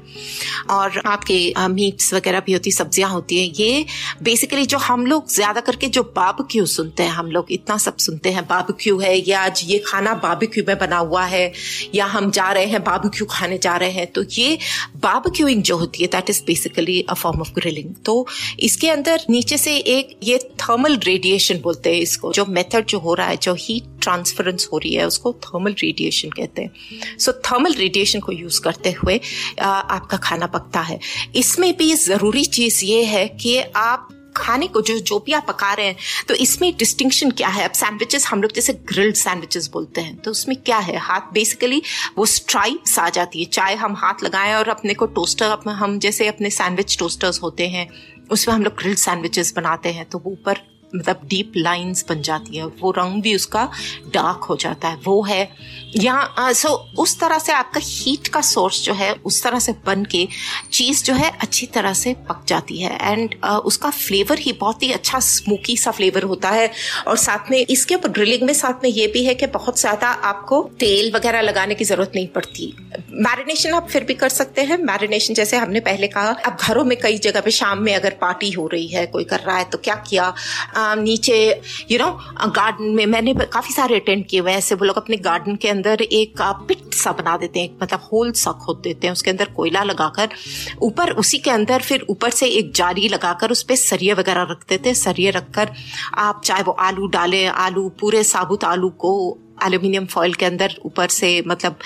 और 0.72 1.02
आपके 1.06 1.68
मीट्स 1.68 2.14
वगैरह 2.14 2.40
भी 2.40 2.54
होती, 2.54 2.72
सब्ज़ियाँ 2.72 3.10
होती 3.10 3.38
है, 3.38 3.52
ये 3.56 3.86
बेसिकली 4.24 4.66
जो 4.66 4.78
हम 4.78 5.06
लोग 5.06 5.30
ज़्यादा 5.32 5.62
करके 5.62 5.88
जो 5.90 6.04
बाबक्यू 6.16 6.66
सुनते 6.66 7.04
हैं, 7.04 7.12
हम 7.12 7.32
लोग 7.32 7.52
इतना 7.52 7.78
सब 7.78 7.98
सुनते 7.98 8.32
हैं 8.32 8.46
बाबक्यू 8.46 9.00
है, 9.00 9.16
या 9.30 9.42
आज 9.42 9.62
ये 9.66 9.78
खाना 9.88 10.14
बाबक्यू 10.24 10.64
में 10.68 10.78
बना 10.80 10.98
हुआ 10.98 11.26
है, 11.26 11.52
या 11.96 12.06
हम 12.06 12.32
जा 12.32 12.52
रहे 12.52 12.66
हैं 12.66 12.83
बाबक्यू 12.84 13.28
खाने 13.32 13.58
जा 13.58 13.76
रहे 13.78 13.92
हैं 13.92 14.08
तो 14.12 14.24
ये 14.32 14.58
बाबक्यूइंग 15.04 15.64
जो 15.64 15.78
होती 15.78 16.04
है 16.04 16.08
that 16.08 16.30
is 16.30 16.42
basically 16.48 17.02
a 17.10 17.14
form 17.14 17.42
of 17.42 17.52
grilling 17.54 17.94
तो 18.06 18.16
इसके 18.60 18.90
अंदर 18.90 19.26
नीचे 19.30 19.58
से 19.58 19.76
एक 19.78 20.18
ये 20.24 20.38
थर्मल 20.62 20.98
रेडिएशन 21.04 21.60
बोलते 21.64 21.94
हैं 21.94 22.02
इसको 22.02 22.32
जो 22.34 22.46
मेथड 22.46 22.86
जो 22.86 23.00
हो 23.00 23.14
रहा 23.14 23.28
है 23.28 23.38
जो 23.38 23.54
हीट 23.60 23.84
ट्रांसफरेंस 24.02 24.68
हो 24.74 24.78
रही 24.78 24.94
है 24.94 25.08
उसको 25.08 25.34
थर्मल 25.44 25.76
रेडिएशन 25.80 26.30
कहते 26.30 26.62
हैं। 26.62 27.18
सो 27.20 27.32
थर्मल 27.32 27.74
रेडिएशन 27.74 28.20
को 28.20 28.32
यूज़ 28.32 28.62
करते 28.62 28.92
हुए 28.92 29.20
आ, 29.60 29.68
आपका 29.68 30.18
खाना 30.18 30.48
पकता 30.48 30.82
है। 30.82 31.00
इसमें 31.36 31.74
भी 31.78 31.94
ज़रूरी 31.96 32.46
चीज़ 32.46 32.84
ये 32.86 33.04
है 33.04 33.28
कि 33.42 33.58
आप 33.76 34.08
खाने 34.36 34.68
को 34.68 34.82
जो 34.82 34.98
जो 35.02 35.20
भी 35.20 35.34
आप 35.34 35.46
पका 35.48 35.74
रहे 35.74 35.88
हैं 35.88 35.96
तो 36.28 36.34
इसमें 36.36 36.72
डिस्टिंक्शन 36.78 37.32
क्या 37.32 37.48
है? 37.48 37.66
अब 37.66 37.72
सैंडविचेस 37.74 38.26
हम 38.28 38.42
लोग 38.42 38.52
जैसे 38.52 38.74
ग्रिल्ड 38.74 39.16
सैंडविचेस 39.16 39.70
बोलते 39.74 40.02
हैं 40.02 40.16
तो 40.18 40.32
उसमें 40.32 40.58
क्या 40.58 40.78
है? 40.80 40.98
हाथ 41.00 41.32
बेसिकली 41.34 41.82
वो 42.18 42.26
स्ट्राइप्स 42.26 42.98
आ 43.00 43.10
जाती 43.10 43.40
है। 43.40 43.46
चाहे 43.52 43.76
हम 43.76 43.96
हाथ 43.96 44.24
लगाएँ 44.24 44.54
और 44.56 44.70
अपने 44.70 44.94
को 44.94 45.06
टोस्टर 45.16 45.58
हम 45.70 45.98
जैसे 46.00 46.28
अपने 46.28 46.50
सैंडविच 46.50 46.98
टोस्टर्स 47.00 47.42
होते 47.42 47.68
हैं, 47.68 47.88
उसमें 48.32 48.56
हम 48.56 48.64
लोग 48.64 48.76
ग्रिल्ड 48.76 48.98
सैंडविचेस 48.98 49.54
बनाते 49.56 49.90
हैं 49.90 50.10
तो 50.10 50.18
वो 50.20 50.32
ऊपर 50.32 50.62
मतलब 50.96 51.22
डीप 51.26 51.54
लाइंस 51.58 52.06
बन 52.10 52.22
जाती 52.22 52.58
है, 52.58 52.66
वो 52.66 52.92
रंग 52.92 53.22
भी 53.22 53.36
उसका 53.36 53.70
डार्क 54.14 54.44
हो 54.44 54.56
जाता 54.58 54.88
है, 54.88 54.98
वो 54.98 55.22
है 55.24 55.50
या 55.96 56.52
सो 56.54 56.70
उस 57.00 57.20
तरह 57.20 57.40
से 57.40 57.52
आपका 57.54 57.80
हीट 57.84 58.28
का 58.28 58.42
सोर्स 58.44 58.84
जो 58.84 58.94
है, 58.94 59.12
उस 59.16 59.42
तरह 59.44 59.60
से 59.60 59.72
बन 59.86 60.04
के 60.06 60.28
चीज़ 60.72 61.04
जो 61.04 61.14
है 61.14 61.32
अच्छी 61.42 61.66
तरह 61.74 61.94
से 61.94 62.14
पक 62.30 62.44
जाती 62.48 62.78
है। 62.78 62.98
एंड 63.04 63.36
उसका 63.66 63.90
फ्लेवर 63.92 64.40
ही 64.40 64.54
बहुत 64.56 64.84
ही 64.84 64.92
अच्छा 64.94 65.20
स्मोकी 65.22 65.76
सा 65.78 65.92
फ्लेवर 65.92 66.24
होता 66.26 66.50
है। 66.50 66.72
और 67.08 67.18
साथ 67.18 67.52
में 67.52 67.58
इसके 67.60 67.96
ऊपर 67.96 68.10
ग्रिलिंग 68.12 68.44
में 68.44 68.54
साथ 68.54 68.84
में 68.84 68.90
ये 68.90 69.08
भी 69.08 69.24
है 69.26 69.36
कि 69.36 69.48
बहुत 69.50 69.80
ज़्यादा 69.80 70.08
आपको 70.24 70.62
तेल 70.80 71.12
वगैरह 71.16 71.42
लगाने 71.42 71.76
की 71.76 71.86
ज़रूरत 71.86 72.12
नहीं 72.16 72.28
पड़ती। 72.30 72.74
मैरिनेशन 73.24 73.74
आप 73.74 73.88
फिर 73.90 74.04
भी 74.04 74.14
कर 74.16 74.30
सकते 74.32 74.62
हैं। 74.62 74.78
मैरिनेशन 74.84 75.34
जैसे 75.34 75.58
हमने 75.58 75.80
पहले 75.82 76.08
कहा, 76.08 76.32
अब 76.46 76.58
घरों 76.60 76.84
में 76.86 76.98
कई 77.00 77.18
जगह 77.20 77.42
पे 77.42 77.52
शाम 77.52 77.82
में 77.84 77.94
अगर 77.96 78.18
पार्टी 78.22 78.52
हो 78.52 78.68
रही 78.68 78.88
है, 78.88 79.06
कोई 79.08 79.24
कर 79.26 79.40
रहा 79.40 79.58
है 79.58 79.64
तो 79.66 79.78
क्या 79.80 79.96
किया? 80.10 80.34
नीचे 80.96 81.38
यू 81.92 81.98
नो 82.00 82.10
गार्डन 82.50 82.94
में 82.96 83.06
मैंने 83.06 83.34
काफ़ी 83.34 83.74
सारे 83.74 83.96
अटेंड 83.96 84.26
किए 84.26 84.40
हुए 84.40 84.52
हैं। 84.52 84.58
ऐसे 84.58 84.76
वो 84.76 84.86
लोग 84.86 84.98
अपने 84.98 85.18
गार्डन 85.20 85.56
के 85.56 85.70
अंदर 85.70 86.02
एक 86.02 86.42
पिट 86.68 86.94
सा 86.94 87.12
बना 87.12 87.36
देते 87.38 87.60
हैं 87.60 87.70
मतलब 87.84 88.08
होल 88.14 88.32
सा 88.34 88.52
खोद 88.64 88.82
देते 88.84 89.08
हैं, 89.08 89.12
उसके 89.12 89.32
अंदर 89.32 89.46
कोयला 89.56 89.84
लगाकर। 89.84 90.30
ऊपर, 90.82 91.12
उसी 91.14 91.38
के 91.38 91.52
अंदर 91.52 91.82
फिर 91.82 92.06
ऊपर 92.10 92.30
से 92.30 92.48
एक 92.50 92.74
जारी 92.74 93.08
लगाकर 93.08 93.52
उस 93.52 93.64
पर 93.64 93.76
सरिये 93.76 94.14
वगैरह 94.14 94.48
रख 94.52 94.66
देते 94.70 94.90
हैं। 94.90 94.96
सरिये 94.96 95.32
रखकर 95.32 95.72
आप 96.18 96.42
चाहे 96.46 96.64
वो 96.64 96.72
आलू 96.72 97.08
डालें, 97.08 97.48
आलू, 97.48 97.88
पूरे 98.00 98.24
साबुत 98.24 98.64
आलू 98.64 98.90
को 98.90 99.14
एल्यूमिनियम 99.66 100.06
फॉइल 100.06 100.34
के 100.34 100.46
अंदर 100.46 100.76
ऊपर 100.86 101.08
से 101.08 101.32
मतलब 101.48 101.80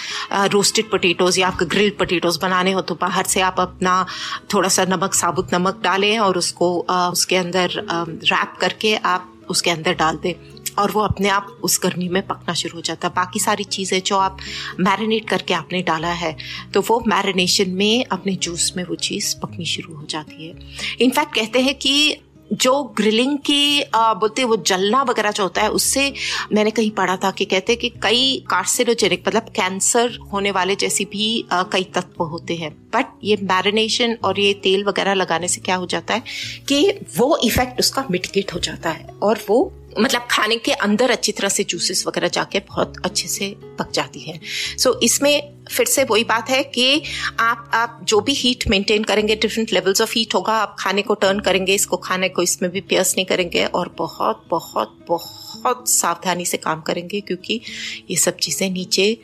रोस्टेड 0.53 0.89
पोटेटोज 0.89 1.39
या 1.39 1.47
आपको 1.47 1.65
ग्रिल्ड 1.65 1.97
पोटेटोज 1.97 2.37
बनाने 2.41 2.71
हो 2.71 2.81
तो 2.81 2.95
बाहर 3.01 3.25
से 3.25 3.41
आप 3.41 3.59
अपना 3.59 4.05
थोड़ा 4.53 4.69
सा 4.69 4.85
नमक 4.85 5.13
साबुत 5.13 5.53
नमक 5.53 5.81
डालें 5.83 6.17
और 6.19 6.37
उसको 6.37 6.79
आ, 6.79 7.09
उसके 7.09 7.35
अंदर 7.35 7.69
रैप 7.71 8.57
करके 8.61 8.95
आप 8.95 9.33
उसके 9.49 9.69
अंदर 9.71 9.93
डाल 9.95 10.17
दें 10.23 10.33
और 10.79 10.91
वो 10.91 11.01
अपने 11.01 11.29
आप 11.29 11.47
उस 11.63 11.79
गर्मी 11.83 12.07
में 12.09 12.21
पकना 12.27 12.53
शुरू 12.53 12.75
हो 12.75 12.81
जाता 12.81 13.07
है। 13.07 13.13
बाकी 13.13 13.39
सारी 13.39 13.63
चीज़ें 13.63 14.01
जो 14.05 14.17
आप 14.17 14.37
मैरिनेट 14.79 15.27
करके 15.29 15.53
आपने 15.53 15.81
डाला 15.81 16.11
है 16.13 16.35
तो 16.73 16.81
वो 16.81 17.01
मैरिनेशन 17.07 17.69
में 17.69 18.05
अपने 18.05 18.35
जूस 18.37 18.71
में 18.77 18.83
वो 18.83 18.95
चीज़ 18.97 19.35
पकनी 19.39 19.65
शुरू 19.65 19.95
हो 19.95 20.05
जाती 20.09 20.47
है। 20.47 20.55
इनफैक्ट 21.01 21.35
कहते 21.35 21.59
हैं 21.59 21.75
कि 21.75 22.17
जो 22.53 22.83
ग्रिलिंग 22.97 23.37
की 23.39 23.83
बोलते 23.95 24.43
वो 24.43 24.55
जलना 24.57 25.01
वगैरह 25.03 25.31
जो 25.31 25.43
होता 25.43 25.61
है, 25.61 25.69
उससे 25.69 26.13
मैंने 26.53 26.71
कहीं 26.71 26.91
पढ़ा 26.91 27.15
था 27.23 27.31
कि 27.31 27.45
कहते 27.45 27.73
हैं 27.73 27.79
कि 27.79 27.89
कई 28.03 28.43
कार्सिनोजेनिक 28.49 29.23
मतलब 29.27 29.49
कैंसर 29.55 30.17
होने 30.33 30.51
वाले 30.51 30.75
जैसे 30.75 31.05
भी 31.05 31.27
कई 31.53 31.83
तत्व 31.95 32.23
होते 32.23 32.55
हैं। 32.55 32.71
बट 32.95 33.19
ये 33.23 33.37
मैरिनेशन 33.43 34.17
और 34.23 34.39
ये 34.39 34.53
तेल 34.63 34.83
वगैरह 34.83 35.13
लगाने 35.13 35.47
से 35.47 35.61
क्या 35.61 35.75
हो 35.75 35.85
जाता 35.85 36.13
है 36.13 36.23
कि 36.67 36.87
वो 37.17 37.37
इफ़ेक्ट 37.43 37.79
उसका 37.79 38.05
मिटिगेट 38.11 38.53
हो 38.53 38.59
जाता 38.59 38.89
है 38.89 39.07
और 39.23 39.39
वो 39.49 39.71
मतलब 39.99 40.27
खाने 40.31 40.57
के 40.57 40.71
अंदर 40.71 41.09
अच्छी 41.09 41.31
तरह 41.31 41.49
से 41.49 41.63
जूसेस 41.63 42.03
वगैरह 42.07 42.27
जाके 42.27 42.59
बहुत 42.59 42.93
अच्छे 43.05 43.27
से 43.27 43.55
पक 43.79 43.91
जाती 43.91 44.19
है। 44.19 44.39
सो 44.77 44.89
so, 44.89 45.03
इसमें 45.03 45.53
फिर 45.71 45.85
से 45.85 46.03
वही 46.03 46.23
बात 46.23 46.49
है 46.49 46.63
कि 46.63 47.03
आप 47.39 47.71
आप 47.73 47.99
जो 48.03 48.21
भी 48.21 48.33
हीट 48.33 48.67
मेंटेन 48.67 49.03
करेंगे 49.03 49.35
डिफरेंट 49.35 49.73
लेवल्स 49.73 50.01
ऑफ़ 50.01 50.13
हीट 50.15 50.35
होगा 50.35 50.53
आप 50.53 50.75
खाने 50.79 51.01
को 51.01 51.13
टर्न 51.13 51.39
करेंगे 51.39 51.73
इसको 51.73 51.97
खाने 51.97 52.29
को 52.29 52.41
इसमें 52.41 52.71
भी 52.71 52.81
पियर्स 52.81 53.15
नहीं 53.17 53.25
करेंगे 53.25 53.65
और 53.65 53.95
बहुत 53.97 54.45
बहुत 54.49 54.97
बहुत 55.07 55.89
सावधानी 55.89 56.45
से 56.45 56.57
काम 56.57 56.81
करेंगे 56.81 57.21
क्योंकि 57.21 57.61
ये 58.09 58.17
सब 58.17 58.37
चीज़ें 58.37 58.69
नीचे 58.69 59.17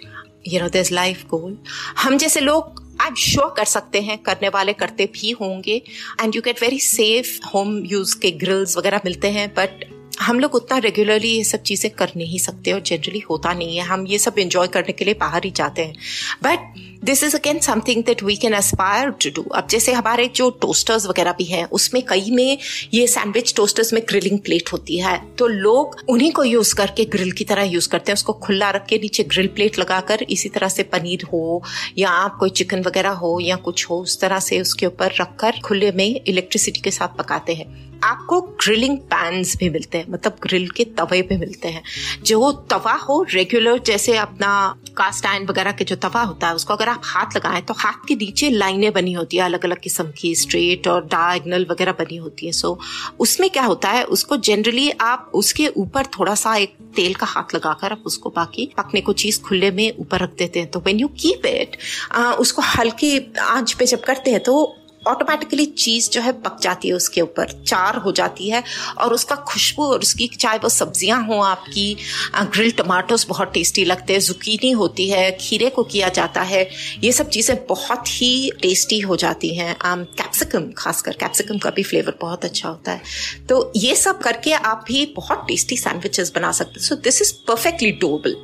you 0.47 0.61
know 0.61 0.69
this 0.69 0.91
life 0.91 1.25
goal 1.27 1.57
हम 1.97 2.17
जैसे 2.17 2.39
लोग 2.39 2.81
एम 3.01 3.15
श्योर 3.15 3.53
कर 3.57 3.65
सकते 3.65 4.01
हैं 4.01 4.17
करने 4.17 4.49
वाले 4.49 4.73
करते 4.73 5.05
भी 5.05 5.31
होंगे 5.31 5.81
and 6.21 6.35
you 6.35 6.41
get 6.41 6.61
very 6.61 6.79
safe 6.79 7.39
home 7.47 7.77
use 7.85 8.19
के 8.19 8.31
ग्रिल्स 8.31 8.77
वगैरह 8.77 9.01
मिलते 9.05 9.27
हैं 9.27 9.49
बट 9.49 9.92
हम 10.19 10.39
लोग 10.39 10.55
उतना 10.55 10.77
रेगुलरली 10.77 11.27
ये 11.27 11.43
सब 11.43 11.61
चीज़ें 11.61 11.91
कर 11.91 12.11
नहीं 12.17 12.39
सकते 12.39 12.71
और 12.71 12.81
जनरली 12.81 13.19
होता 13.19 13.53
नहीं 13.53 13.77
है। 13.77 13.83
हम 13.83 14.07
ये 14.07 14.17
सब 14.17 14.39
इंजॉय 14.39 14.67
करने 14.67 14.91
के 14.91 15.05
लिए 15.05 15.13
बाहर 15.13 15.43
ही 15.45 15.51
जाते 15.51 15.81
हैं। 15.81 15.95
But 16.43 16.73
this 17.03 17.23
is 17.23 17.35
again 17.35 17.59
something 17.59 18.03
that 18.03 18.23
we 18.23 18.35
can 18.35 18.53
aspire 18.53 19.09
to 19.09 19.29
do 19.29 19.49
अब 19.49 19.67
जैसे 19.67 19.93
हमारे 19.93 20.27
जो 20.27 20.49
टोस्टर्स 20.49 21.05
वगैरह 21.05 21.31
भी 21.31 21.43
हैं, 21.43 21.65
उसमें 21.65 22.03
कई 22.05 22.31
में 22.31 22.57
ये 22.93 23.07
सैंडविच 23.07 23.53
टोस्टर्स 23.53 23.93
में 23.93 24.01
ग्रिलिंग 24.09 24.39
प्लेट 24.39 24.73
होती 24.73 24.99
है। 24.99 25.35
तो 25.35 25.47
लोग 25.47 25.97
उन्हीं 26.09 26.31
को 26.31 26.43
यूज़ 26.43 26.75
करके 26.75 27.05
ग्रिल 27.05 27.31
की 27.31 27.43
तरह 27.43 27.63
यूज़ 27.63 27.89
करते 27.89 28.11
हैं। 28.11 28.13
उसको 28.13 28.33
खुला 28.33 28.69
रख 28.69 28.85
के 28.85 28.97
नीचे 28.97 29.23
ग्रिल 29.23 29.47
प्लेट 29.47 29.79
लगाकर 29.79 30.23
इसी 30.23 30.49
तरह 30.49 30.69
से 30.69 30.83
पनीर 30.83 31.23
हो 31.23 31.63
या 31.97 32.09
आप 32.09 32.37
कोई 32.39 32.49
चिकन 32.49 32.83
वगैरह 32.83 33.09
हो 33.09 33.39
या 33.39 33.55
कुछ 33.55 33.89
हो, 33.89 33.99
उस 33.99 34.19
तरह 34.21 34.39
से 34.39 34.61
उसके 34.61 34.85
ऊपर 34.85 35.13
रखकर 35.21 35.53
खुले 35.65 35.91
में 35.91 36.21
इलेक्ट्रिसिटी 36.27 36.79
के 36.79 36.91
साथ 36.91 37.17
पकाते 37.17 37.53
हैं। 37.53 37.93
आपको 38.03 38.41
ग्रिलिंग 38.41 38.97
पैंस 38.97 39.57
भी 39.57 39.69
मिलते 39.69 39.97
हैं। 39.97 40.02
मतलब 40.09 40.35
ग्रिल 40.43 40.67
के 40.69 40.83
तवे 40.97 41.21
भी 41.21 41.37
मिलते 41.37 41.67
हैं। 41.67 41.83
जो 42.25 42.51
तवा 42.71 42.93
हो 42.99 43.21
रेगुलर 43.31 43.79
जैसे 43.85 44.17
अपना 44.17 44.53
कास्ट 44.97 45.25
आयन 45.25 45.45
वगैरह 45.45 45.71
के 45.71 45.83
जो 45.83 45.95
तवा 45.97 46.21
होता 46.21 46.47
है, 46.47 46.55
उसको 46.55 46.73
अगर 46.73 46.89
आप 46.89 47.01
हाथ 47.05 47.35
लगाएँ 47.35 47.61
तो 47.61 47.73
हाथ 47.73 48.07
के 48.07 48.15
नीचे 48.15 48.49
लाइनें 48.49 48.91
बनी 48.93 49.13
होती 49.13 49.37
है 49.37 49.43
अलग 49.43 49.65
अलग 49.65 49.79
किस्म 49.79 50.11
की 50.17 50.33
स्ट्रेट 50.35 50.87
और 50.87 51.05
डायगनल 51.05 51.65
वगैरह 51.71 51.91
बनी 51.99 52.17
होती 52.17 52.45
है। 52.45 52.51
सो 52.51 52.77
उसमें 53.19 53.49
क्या 53.49 53.63
होता 53.63 53.89
है, 53.89 54.03
उसको 54.05 54.37
जनरली 54.39 54.89
आप 54.91 55.31
उसके 55.33 55.67
ऊपर 55.67 56.05
थोड़ा 56.19 56.35
सा 56.35 56.55
एक 56.55 56.75
तेल 56.95 57.13
का 57.13 57.25
हाथ 57.25 57.55
लगाकर 57.55 57.91
आप 57.91 58.03
उसको 58.05 58.29
बाकी 58.29 58.69
पकने 58.77 59.01
को 59.01 59.13
चीज़ 59.15 59.41
खुले 59.41 59.71
में 59.71 59.97
ऊपर 59.97 60.19
रख 60.19 60.35
देते 60.37 60.59
हैं। 60.59 60.69
तो 60.71 60.79
वेन 60.79 60.99
यू 60.99 61.07
कीप 61.19 61.45
इट 61.45 61.77
उसको 62.39 62.61
हल्की 62.67 63.17
आँच 63.41 63.73
पे 63.73 63.85
जब 63.85 64.01
करते 64.01 64.31
हैं 64.31 64.43
तो 64.43 64.75
ऑटोमेटिकली 65.07 65.65
चीज़ 65.65 66.09
जो 66.09 66.21
है 66.21 66.31
पक 66.41 66.59
जाती 66.61 66.87
है 66.87 66.93
उसके 66.93 67.21
ऊपर, 67.21 67.51
चार 67.67 67.97
हो 67.97 68.11
जाती 68.11 68.49
है 68.49 68.63
और 68.97 69.13
उसका 69.13 69.35
खुशबू 69.47 69.85
और 69.85 69.99
उसकी 69.99 70.27
चाहे 70.29 70.57
वो 70.57 70.69
सब्ज़ियाँ 70.69 71.21
हो 71.27 71.39
आपकी 71.43 71.95
ग्रिल 72.35 72.71
टमाटोस 72.71 73.25
बहुत 73.29 73.51
टेस्टी 73.53 73.85
लगते 73.85 74.13
हैं 74.13 74.19
जुकीनी 74.21 74.71
होती 74.73 75.09
है, 75.09 75.31
खीरे 75.41 75.69
को 75.69 75.83
किया 75.85 76.09
जाता 76.11 76.41
है, 76.43 76.67
ये 77.03 77.11
सब 77.11 77.29
चीज़ें 77.29 77.55
बहुत 77.67 78.07
ही 78.11 78.51
टेस्टी 78.61 78.99
हो 78.99 79.15
जाती 79.15 79.53
हैं। 79.55 79.75
कैप्सिकम 79.83 80.69
खासकर 80.77 81.13
कैप्सिकम 81.13 81.57
का 81.57 81.69
भी 81.69 81.83
फ्लेवर 81.83 82.17
बहुत 82.21 82.45
अच्छा 82.45 82.69
होता 82.69 82.91
है। 82.91 83.01
तो 83.49 83.71
ये 83.75 83.95
सब 83.95 84.19
करके 84.21 84.53
आप 84.53 84.83
भी 84.87 85.05
बहुत 85.15 85.45
टेस्टी 85.47 85.77
सैंडविचेस 85.77 86.31
बना 86.35 86.51
सकते 86.51 86.79
हैं। 86.79 86.87
So 86.87 86.95
this 86.97 87.21
is 87.21 87.33
perfectly 87.47 87.91
doable 88.01 88.35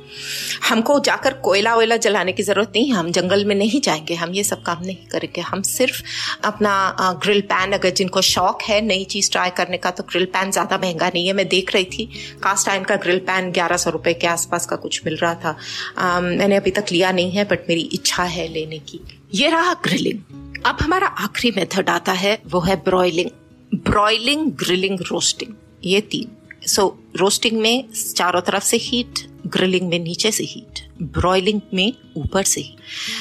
हमको 0.68 0.98
जाकर 1.00 1.34
कोयला 1.40 1.74
वोयला 1.74 1.96
जलाने 1.98 2.32
की 2.32 2.42
ज़रूरत 2.42 2.72
नहीं, 2.76 2.92
हम 2.92 3.10
जंगल 3.12 3.44
में 3.44 3.54
नहीं 3.54 3.80
जाएँगे, 3.80 4.14
हम 4.14 4.34
ये 4.34 4.44
सब 4.44 4.62
काम 4.62 4.84
नहीं 4.84 4.96
करेंगे। 5.06 5.40
हम 5.42 5.62
सिर्फ़ 5.64 6.02
अपना 6.50 6.72
ग्रिल 7.22 7.40
पैन 7.50 7.72
अगर 7.72 7.90
जिनको 7.94 8.22
शौक 8.24 8.62
है 8.62 8.80
नई 8.82 9.04
चीज़ 9.10 9.30
ट्राई 9.32 9.50
करने 9.56 9.76
का 9.78 9.90
तो 9.90 10.04
ग्रिल 10.10 10.24
पैन 10.34 10.50
ज़्यादा 10.50 10.78
महँगा 10.78 11.08
नहीं 11.08 11.26
है। 11.26 11.32
मैं 11.32 11.46
देख 11.48 11.74
रही 11.74 11.84
थी 11.92 12.06
कास्ट 12.42 12.68
आयन 12.68 12.84
का 12.84 12.96
ग्रिल 12.98 13.18
पैन 13.26 13.50
ग्यारह 13.52 13.76
सौ 13.76 13.90
रुपए 13.90 14.14
के 14.14 14.26
आसपास 14.26 14.66
का 14.66 14.76
कुछ 14.78 15.00
मिल 15.06 15.16
रहा 15.16 15.34
था। 15.34 15.56
आ, 15.98 16.20
मैंने 16.20 16.56
अभी 16.56 16.70
तक 16.70 16.92
लिया 16.92 17.12
नहीं 17.12 17.30
है 17.30 17.44
बट 17.44 17.68
मेरी 17.68 17.88
इच्छा 17.92 18.24
है 18.24 18.48
लेने 18.48 18.78
की। 18.80 19.00
ये 19.34 19.50
रहा 19.50 19.74
ग्रिलिंग 19.84 20.62
अब 20.66 20.76
हमारा 20.80 21.06
आखिरी 21.06 21.52
मेथड 21.56 21.90
आता 21.90 22.12
है 22.14 22.38
वो 22.46 22.60
है 22.60 22.76
ब्रॉयलिंग 22.84 23.30
ब्रॉयलिंग 23.84 24.50
ग्रिलिंग 24.58 25.00
रोस्टिंग 25.02 25.54
ये 25.84 26.00
तीन। 26.10 26.36
सो 26.66 26.98
रोस्टिंग 27.16 27.60
में 27.60 27.84
चारों 28.16 28.40
तरफ़ 28.40 28.64
से 28.64 28.76
हीट 28.76 29.18
ग्रिलिंग 29.46 29.88
में 29.88 29.98
नीचे 29.98 30.30
से 30.30 30.44
हीट 30.44 30.80
ब्रॉयलिंग 31.02 31.60
में 31.74 31.92
ऊपर 32.16 32.42
से 32.42 32.60
ही 32.60 32.76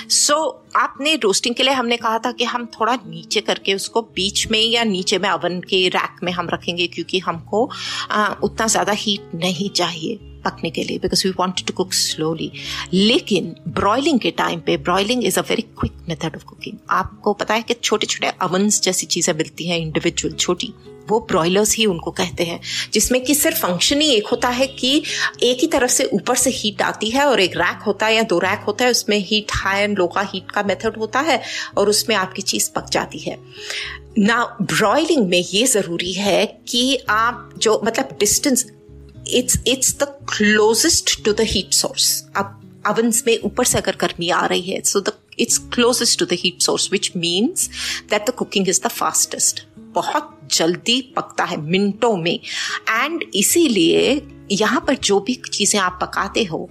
सो 0.09 0.33
so, 0.33 0.77
आपने 0.77 1.15
रोस्टिंग 1.15 1.55
के 1.55 1.63
लिए 1.63 1.73
हमने 1.73 1.97
कहा 1.97 2.19
था 2.19 2.31
कि 2.31 2.43
हम 2.43 2.65
थोड़ा 2.65 2.95
नीचे 2.95 3.41
करके 3.41 3.73
उसको 3.73 4.01
बीच 4.01 4.47
में 4.51 4.61
या 4.61 4.83
नीचे 4.83 5.17
में 5.17 5.29
अवन 5.29 5.59
के 5.61 5.87
रैक 5.87 6.23
में 6.23 6.31
हम 6.31 6.49
रखेंगे 6.49 6.87
क्योंकि 6.87 7.19
हमको 7.19 7.69
आ, 8.11 8.27
उतना 8.43 8.67
ज़्यादा 8.67 8.91
हीट 8.91 9.31
नहीं 9.35 9.69
चाहिए. 9.69 10.19
पकने 10.45 10.69
के 10.69 10.83
लिए 10.83 10.99
because 10.99 11.27
we 11.27 11.33
want 11.39 11.65
to 11.67 11.73
cook 11.73 11.93
slowly 11.93 12.51
लेकिन 12.93 13.55
ब्रॉयलिंग 13.67 14.19
के 14.19 14.31
टाइम 14.31 14.59
पे 14.59 14.77
broiling 14.77 15.23
is 15.23 15.39
a 15.39 15.43
very 15.49 15.61
quick 15.61 15.93
method 16.09 16.35
of 16.35 16.43
cooking 16.43 16.77
आपको 16.89 17.33
पता 17.33 17.53
है 17.53 17.61
कि 17.61 17.73
छोटे 17.73 18.07
छोटे 18.07 18.27
अवंस 18.41 18.81
जैसी 18.81 19.05
चीज़ें 19.07 19.33
मिलती 19.33 19.69
हैं 19.69 19.79
इंडिविजुअल 19.79 20.33
छोटी। 20.35 20.73
वो 21.09 21.19
ब्रॉयलर्स 21.19 21.75
ही 21.75 21.85
उनको 21.85 22.11
कहते 22.11 22.43
हैं, 22.43 22.59
जिसमें 22.93 23.23
कि 23.23 23.35
सिर्फ़ 23.35 23.57
फ़ंक्शन 23.57 24.01
ही 24.01 24.07
एक 24.07 24.27
होता 24.27 24.49
है 24.49 24.67
कि 24.67 24.91
एक 25.43 25.59
ही 25.61 25.67
तरफ़ 25.67 25.91
से 25.91 26.03
ऊपर 26.13 26.35
से 26.35 26.49
हीट 26.49 26.81
आती 26.81 27.09
है 27.09 27.25
और 27.25 27.39
एक 27.39 27.55
रैक 27.57 27.81
होता 27.83 28.05
है 28.05 28.15
या 28.15 28.23
दो 28.23 28.37
रैक 28.39 28.63
होता 28.67 28.85
है, 28.85 28.91
उसमें 28.91 29.17
हीट 29.17 29.51
हाई 29.53 29.81
एंड 29.81 29.97
लो 29.97 30.07
का 30.07 30.21
हीट 30.33 30.51
का 30.51 30.63
मेथड 30.63 30.97
होता 30.97 31.19
है 31.19 31.41
और 31.77 31.89
उसमें 31.89 32.15
आपकी 32.15 32.41
चीज़ 32.41 32.69
पक 32.75 32.89
जाती 32.91 33.19
है। 33.19 33.37
ना 34.17 34.43
ब्रॉयलिंग 34.61 35.27
में 35.29 35.43
ये 35.53 35.65
ज़रूरी 35.65 36.13
है 36.13 36.45
कि 36.67 36.97
आप 37.09 37.53
जो 37.57 37.81
मतलब 37.85 38.17
distance 38.19 38.65
it's 39.27 39.59
it's 39.67 39.95
the 39.95 40.03
closest 40.03 41.23
to 41.25 41.33
the 41.33 41.39
heat 41.39 41.73
source 41.73 42.25
अब 42.35 42.55
ovens 42.89 43.27
में 43.27 43.39
ऊपर 43.41 43.65
से 43.65 43.77
अगर 43.77 43.95
गर्मी 43.95 44.29
आ 44.29 44.45
रही 44.45 44.61
है 44.61 44.81
so 44.81 44.99
the 44.99 45.13
it's 45.39 45.57
closest 45.57 46.19
to 46.19 46.25
the 46.25 46.33
heat 46.33 46.61
source 46.61 46.89
which 46.91 47.11
means 47.17 47.69
that 48.09 48.27
the 48.27 48.29
cooking 48.29 48.69
is 48.69 48.81
the 48.81 48.87
fastest 48.87 49.65
बहुत 49.79 50.39
जल्दी 50.55 51.01
पकता 51.01 51.43
है 51.43 51.61
मिनटों 51.61 52.17
में। 52.17 52.39
एंड 52.89 53.23
इसीलिए 53.35 54.21
यहाँ 54.51 54.83
पर 54.87 54.95
जो 54.97 55.19
भी 55.19 55.33
चीज़ें 55.47 55.79
आप 55.79 55.97
पकाते 56.01 56.43
हो, 56.43 56.69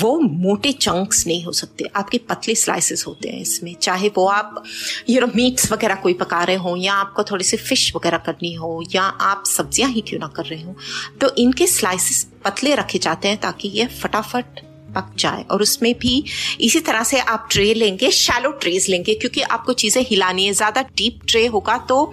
वो 0.00 0.18
मोटे 0.20 0.72
चंक्स 0.74 1.26
नहीं 1.26 1.44
हो 1.44 1.52
सकते। 1.52 1.84
आपके 1.96 2.18
पतले 2.28 2.54
स्लाइसेस 2.56 3.04
होते 3.06 3.28
हैं 3.28 3.40
इसमें। 3.40 3.74
चाहे 3.76 4.08
वो 4.16 4.26
आप 4.28 4.62
यू 5.10 5.20
नो 5.20 5.26
मीट्स 5.26 5.70
वगैरह 5.72 5.94
कोई 5.96 6.14
पका 6.14 6.42
रहे 6.44 6.56
हो, 6.56 6.76
या 6.78 6.94
आपको 6.94 7.24
थोड़ी 7.24 7.44
सी 7.44 7.56
फ़िश 7.58 7.92
वगैरह 7.96 8.18
करनी 8.26 8.52
हो, 8.54 8.82
या 8.94 9.02
आप 9.02 9.44
सब्ज़ियाँ 9.48 9.90
ही 9.90 10.00
क्यों 10.00 10.20
ना 10.20 10.32
कर 10.36 10.44
रहे 10.46 10.62
हो 10.62 10.74
तो 11.20 11.34
इनके 11.38 11.66
स्लाइसेस 11.68 12.26
पतले 12.44 12.74
रखे 12.76 12.98
जाते 13.00 13.28
हैं 13.28 13.40
ताकि 13.40 13.68
ये 13.70 13.86
फटाफट 13.94 14.60
पक 14.90 15.10
जाए। 15.18 15.42
और 15.44 15.62
उसमें 15.62 15.92
भी 15.98 16.12
इसी 16.60 16.80
तरह 16.80 17.02
से 17.04 17.18
आप 17.20 17.46
ट्रे 17.50 17.72
लेंगे 17.74 18.10
शैलो 18.12 18.50
ट्रेज 18.52 18.88
लेंगे, 18.88 19.14
क्योंकि 19.14 19.42
आपको 19.42 19.72
चीज़ें 19.74 20.02
हिलानी 20.04 20.46
है। 20.46 20.52
ज़्यादा 20.54 20.82
डीप 20.96 21.20
ट्रे 21.28 21.46
होगा 21.46 21.76
तो 21.88 22.12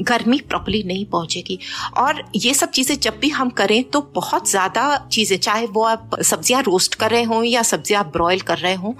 गर्मी 0.00 0.38
प्रॉपरली 0.40 0.82
नहीं 0.86 1.04
पहुंचेगी। 1.06 1.58
और 1.96 2.22
ये 2.36 2.54
सब 2.54 2.70
चीज़ें 2.70 2.98
जब 2.98 3.18
भी 3.20 3.28
हम 3.30 3.50
करें 3.52 3.82
तो 3.84 4.00
बहुत 4.14 4.50
ज़्यादा 4.50 4.96
चीज़ें, 5.12 5.36
चाहे 5.38 5.66
वो 5.68 5.84
आप 5.84 6.16
सब्ज़ियाँ 6.22 6.62
रोस्ट 6.62 6.94
कर 6.94 7.10
रहे 7.10 7.22
हों 7.24 7.42
या 7.44 7.62
सब्ज़ियाँ 7.64 8.04
ब्रॉयल 8.12 8.40
कर 8.42 8.58
रहे 8.58 8.74
हों 8.76 8.92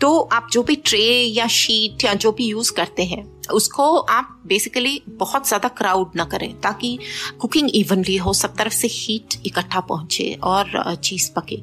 तो 0.00 0.18
आप 0.32 0.48
जो 0.52 0.62
भी 0.62 0.76
ट्रे 0.78 1.06
या 1.32 1.46
शीट 1.52 2.04
या 2.04 2.14
जो 2.16 2.32
भी 2.32 2.46
यूज़ 2.46 2.72
करते 2.72 3.04
हैं, 3.04 3.24
उसको 3.46 3.96
आप 3.98 4.32
बेसिकली 4.46 5.00
बहुत 5.10 5.46
ज़्यादा 5.48 5.68
क्राउड 5.70 6.10
ना 6.16 6.24
करें, 6.24 6.52
ताकि 6.60 6.98
कुकिंग 7.40 7.68
इवनली 7.74 8.16
हो, 8.16 8.32
सब 8.32 8.54
तरफ़ 8.56 8.72
से 8.72 8.88
हीट 8.88 9.34
इकट्ठा 9.46 9.80
पहुँचे 9.82 10.32
और 10.44 10.94
चीज़ 10.96 11.30
पके। 11.32 11.56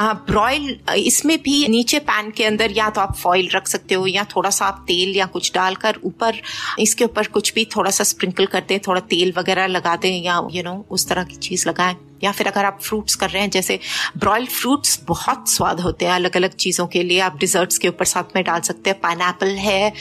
ब्रॉयल 0.00 0.78
इसमें 0.96 1.36
भी 1.42 1.66
नीचे 1.68 1.98
पैन 2.00 2.30
के 2.30 2.44
अंदर 2.44 2.72
या 2.72 2.88
तो 2.90 3.00
आप 3.00 3.16
फॉइल 3.16 3.48
रख 3.54 3.68
सकते 3.68 3.94
हो, 3.94 4.06
या 4.06 4.24
थोड़ा 4.26 4.50
सा 4.50 4.66
आप 4.66 4.84
तेल 4.88 5.16
या 5.16 5.26
कुछ 5.28 5.52
डालकर 5.54 5.98
ऊपर, 6.04 6.40
इसके 6.78 7.04
ऊपर 7.04 7.26
कुछ 7.28 7.52
भी 7.54 7.64
थोड़ा 7.76 7.90
सा 7.90 8.04
स्प्रिंकल 8.34 8.52
करते 8.52 8.74
हैं 8.74 8.82
थोड़ा 8.86 9.00
तेल 9.00 9.32
वगैरह 9.36 9.66
लगा 9.66 9.94
दें 9.96 10.22
या 10.22 10.36
यू 10.36 10.48
you 10.50 10.64
नो 10.64 10.70
know, 10.70 10.90
उस 10.90 11.08
तरह 11.08 11.24
की 11.24 11.36
चीज़ 11.36 11.68
लगाएँ। 11.68 11.96
या 12.24 12.32
फिर 12.32 12.46
अगर 12.46 12.64
आप 12.64 12.78
फ्रूट्स 12.82 13.14
कर 13.14 13.30
रहे 13.30 13.42
हैं, 13.42 13.50
जैसे 13.50 13.78
ब्रॉयल्ड 14.16 14.50
फ्रूट्स 14.50 14.98
बहुत 15.08 15.50
स्वाद 15.50 15.80
होते 15.80 16.04
हैं 16.04 16.12
अलग 16.12 16.36
अलग 16.36 16.54
चीज़ों 16.56 16.86
के 16.86 17.02
लिए। 17.02 17.20
आप 17.20 17.38
डिजर्ट्स 17.38 17.78
के 17.78 17.88
ऊपर 17.88 18.04
साथ 18.04 18.36
में 18.36 18.42
डाल 18.44 18.60
सकते 18.62 18.90
हैं। 18.90 19.00
पाइन 19.00 19.20
है 19.58 19.92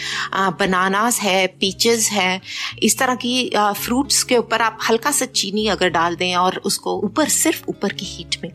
बनानास 0.60 1.20
है 1.22 1.46
पीचेस 1.60 2.10
है। 2.12 2.42
इस 2.84 2.98
तरह 3.00 3.16
की 3.16 3.50
फ्रूट्स 3.56 4.24
के 4.24 4.38
ऊपर 4.38 4.62
आप 4.62 4.78
हल्का 4.90 5.12
सा 5.12 5.26
चीनी 5.26 5.68
अगर 5.68 5.90
डाल 5.90 6.16
दें 6.16 6.36
और 6.36 6.58
उसको 6.66 6.96
ऊपर, 7.00 7.30
सिर्फ़ 7.30 7.64
ऊपर 7.70 7.94
की 7.94 8.06
हीट 8.06 8.36
में। 8.44 8.52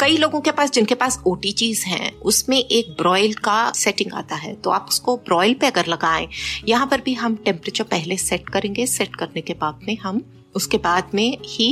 कई 0.00 0.16
लोगों 0.16 0.40
के 0.40 0.50
पास, 0.50 0.70
जिनके 0.70 0.94
पास 0.94 1.20
ओटी 1.26 1.52
चीज़ 1.54 1.84
है, 1.86 2.10
उसमें 2.22 2.58
एक 2.58 2.94
ब्रॉयल 2.98 3.34
का 3.34 3.60
सेटिंग 3.74 4.12
आता 4.14 4.36
है। 4.36 4.54
तो 4.54 4.70
आप 4.70 4.86
उसको 4.88 5.16
ब्रॉयल 5.18 5.54
पे 5.54 5.66
अगर 5.66 5.86
लगाएँ, 5.86 6.28
यहाँ 6.68 6.86
पर 6.86 7.00
भी 7.00 7.14
हम 7.14 7.36
टेम्परेचर 7.44 7.84
पहले 7.86 8.16
सेट 8.18 8.48
करेंगे। 8.48 8.86
सेट 8.88 9.16
करने 9.16 9.40
के 9.40 9.54
बाद 9.54 9.80
में 9.82 9.96
हम 9.98 10.22
उसके 10.58 10.78
बाद 10.80 11.10
में 11.14 11.36
ही 11.46 11.70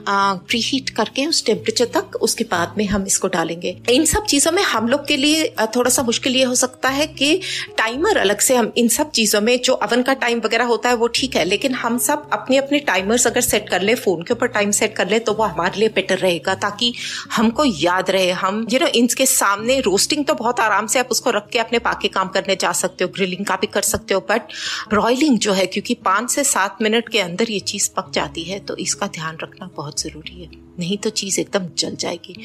प्री 0.00 0.60
हीट 0.62 0.90
करके 0.90 1.26
उस 1.26 1.44
टेम्परेचर 1.46 1.84
तक 1.94 2.16
उसके 2.22 2.44
बाद 2.46 2.74
में 2.78 2.84
हम 2.86 3.04
इसको 3.06 3.28
डालेंगे। 3.28 3.76
इन 3.90 4.04
सब 4.06 4.24
चीज़ों 4.26 4.52
में 4.52 4.62
हम 4.64 4.88
लोग 4.88 5.06
के 5.08 5.16
लिए 5.16 5.48
थोड़ा 5.76 5.90
सा 5.90 6.02
मुश्किल 6.02 6.36
ये 6.36 6.44
हो 6.44 6.54
सकता 6.56 6.88
है 6.90 7.06
कि 7.08 7.34
टाइमर 7.78 8.16
अलग 8.18 8.40
से 8.40 8.56
हम 8.56 8.72
इन 8.76 8.88
सब 8.90 9.10
चीज़ों 9.10 9.40
में, 9.40 9.60
जो 9.60 9.72
अवन 9.74 10.02
का 10.02 10.14
टाइम 10.16 10.40
वगैरह 10.40 10.64
होता 10.66 10.88
है 10.88 10.94
वो 10.96 11.06
ठीक 11.10 11.36
है, 11.36 11.44
लेकिन 11.44 11.74
हम 11.74 11.98
सब 12.00 12.28
अपने 12.32 12.56
अपने 12.56 12.78
टाइमर्स 12.88 13.26
अगर 13.26 13.40
सेट 13.40 13.68
कर 13.68 13.82
ले 13.82 13.94
फ़ोन 13.96 14.22
के 14.22 14.34
ऊपर 14.34 14.46
टाइम 14.48 14.70
सेट 14.72 14.96
कर 14.96 15.08
ले 15.08 15.18
तो 15.20 15.32
वो 15.34 15.44
हमारे 15.44 15.80
लिए 15.80 15.88
बेटर 15.94 16.18
रहेगा, 16.18 16.54
ताकि 16.56 16.92
हमको 17.32 17.64
याद 17.64 18.10
रहे 18.10 18.30
हम। 18.32 18.66
यू 18.72 18.80
नो 18.80 18.86
इनके 18.94 19.26
सामने 19.28 19.78
रोस्टिंग 19.80 20.24
तो 20.24 20.34
बहुत 20.34 20.60
आराम 20.60 20.86
से 20.86 20.98
आप 20.98 21.08
उसको 21.10 21.30
रख 21.30 21.48
के 21.52 21.58
अपने 21.58 21.78
पाके 21.80 22.08
काम 22.10 22.28
करने 22.28 22.56
जा 22.56 22.72
सकते 22.74 23.04
हो 23.04 23.10
ग्रिलिंग 23.14 23.44
का 23.46 23.56
भी 23.56 23.66
कर 23.68 23.82
सकते 23.84 24.14
हो 24.14 24.20
बट 24.30 24.52
ब्रॉयलिंग 24.90 25.38
जो 25.38 25.52
है, 25.52 25.66
क्योंकि 25.66 25.94
पाँच 26.04 26.30
से 26.30 26.44
सात 26.46 26.82
मिनट 26.82 27.08
के 27.08 27.18
अंदर 27.20 27.50
ये 27.50 27.58
चीज़ 27.62 27.90
पक 27.96 28.10
जाती 28.12 28.27
है 28.44 28.58
तो 28.60 28.76
इसका 28.76 29.06
ध्यान 29.06 29.38
रखना 29.42 29.70
बहुत 29.76 30.00
ज़रूरी 30.00 30.42
है। 30.42 30.48
नहीं 30.78 30.98
तो 30.98 31.10
चीज़ 31.10 31.40
एकदम 31.40 31.66
जल 31.78 31.96
जाएगी। 31.96 32.36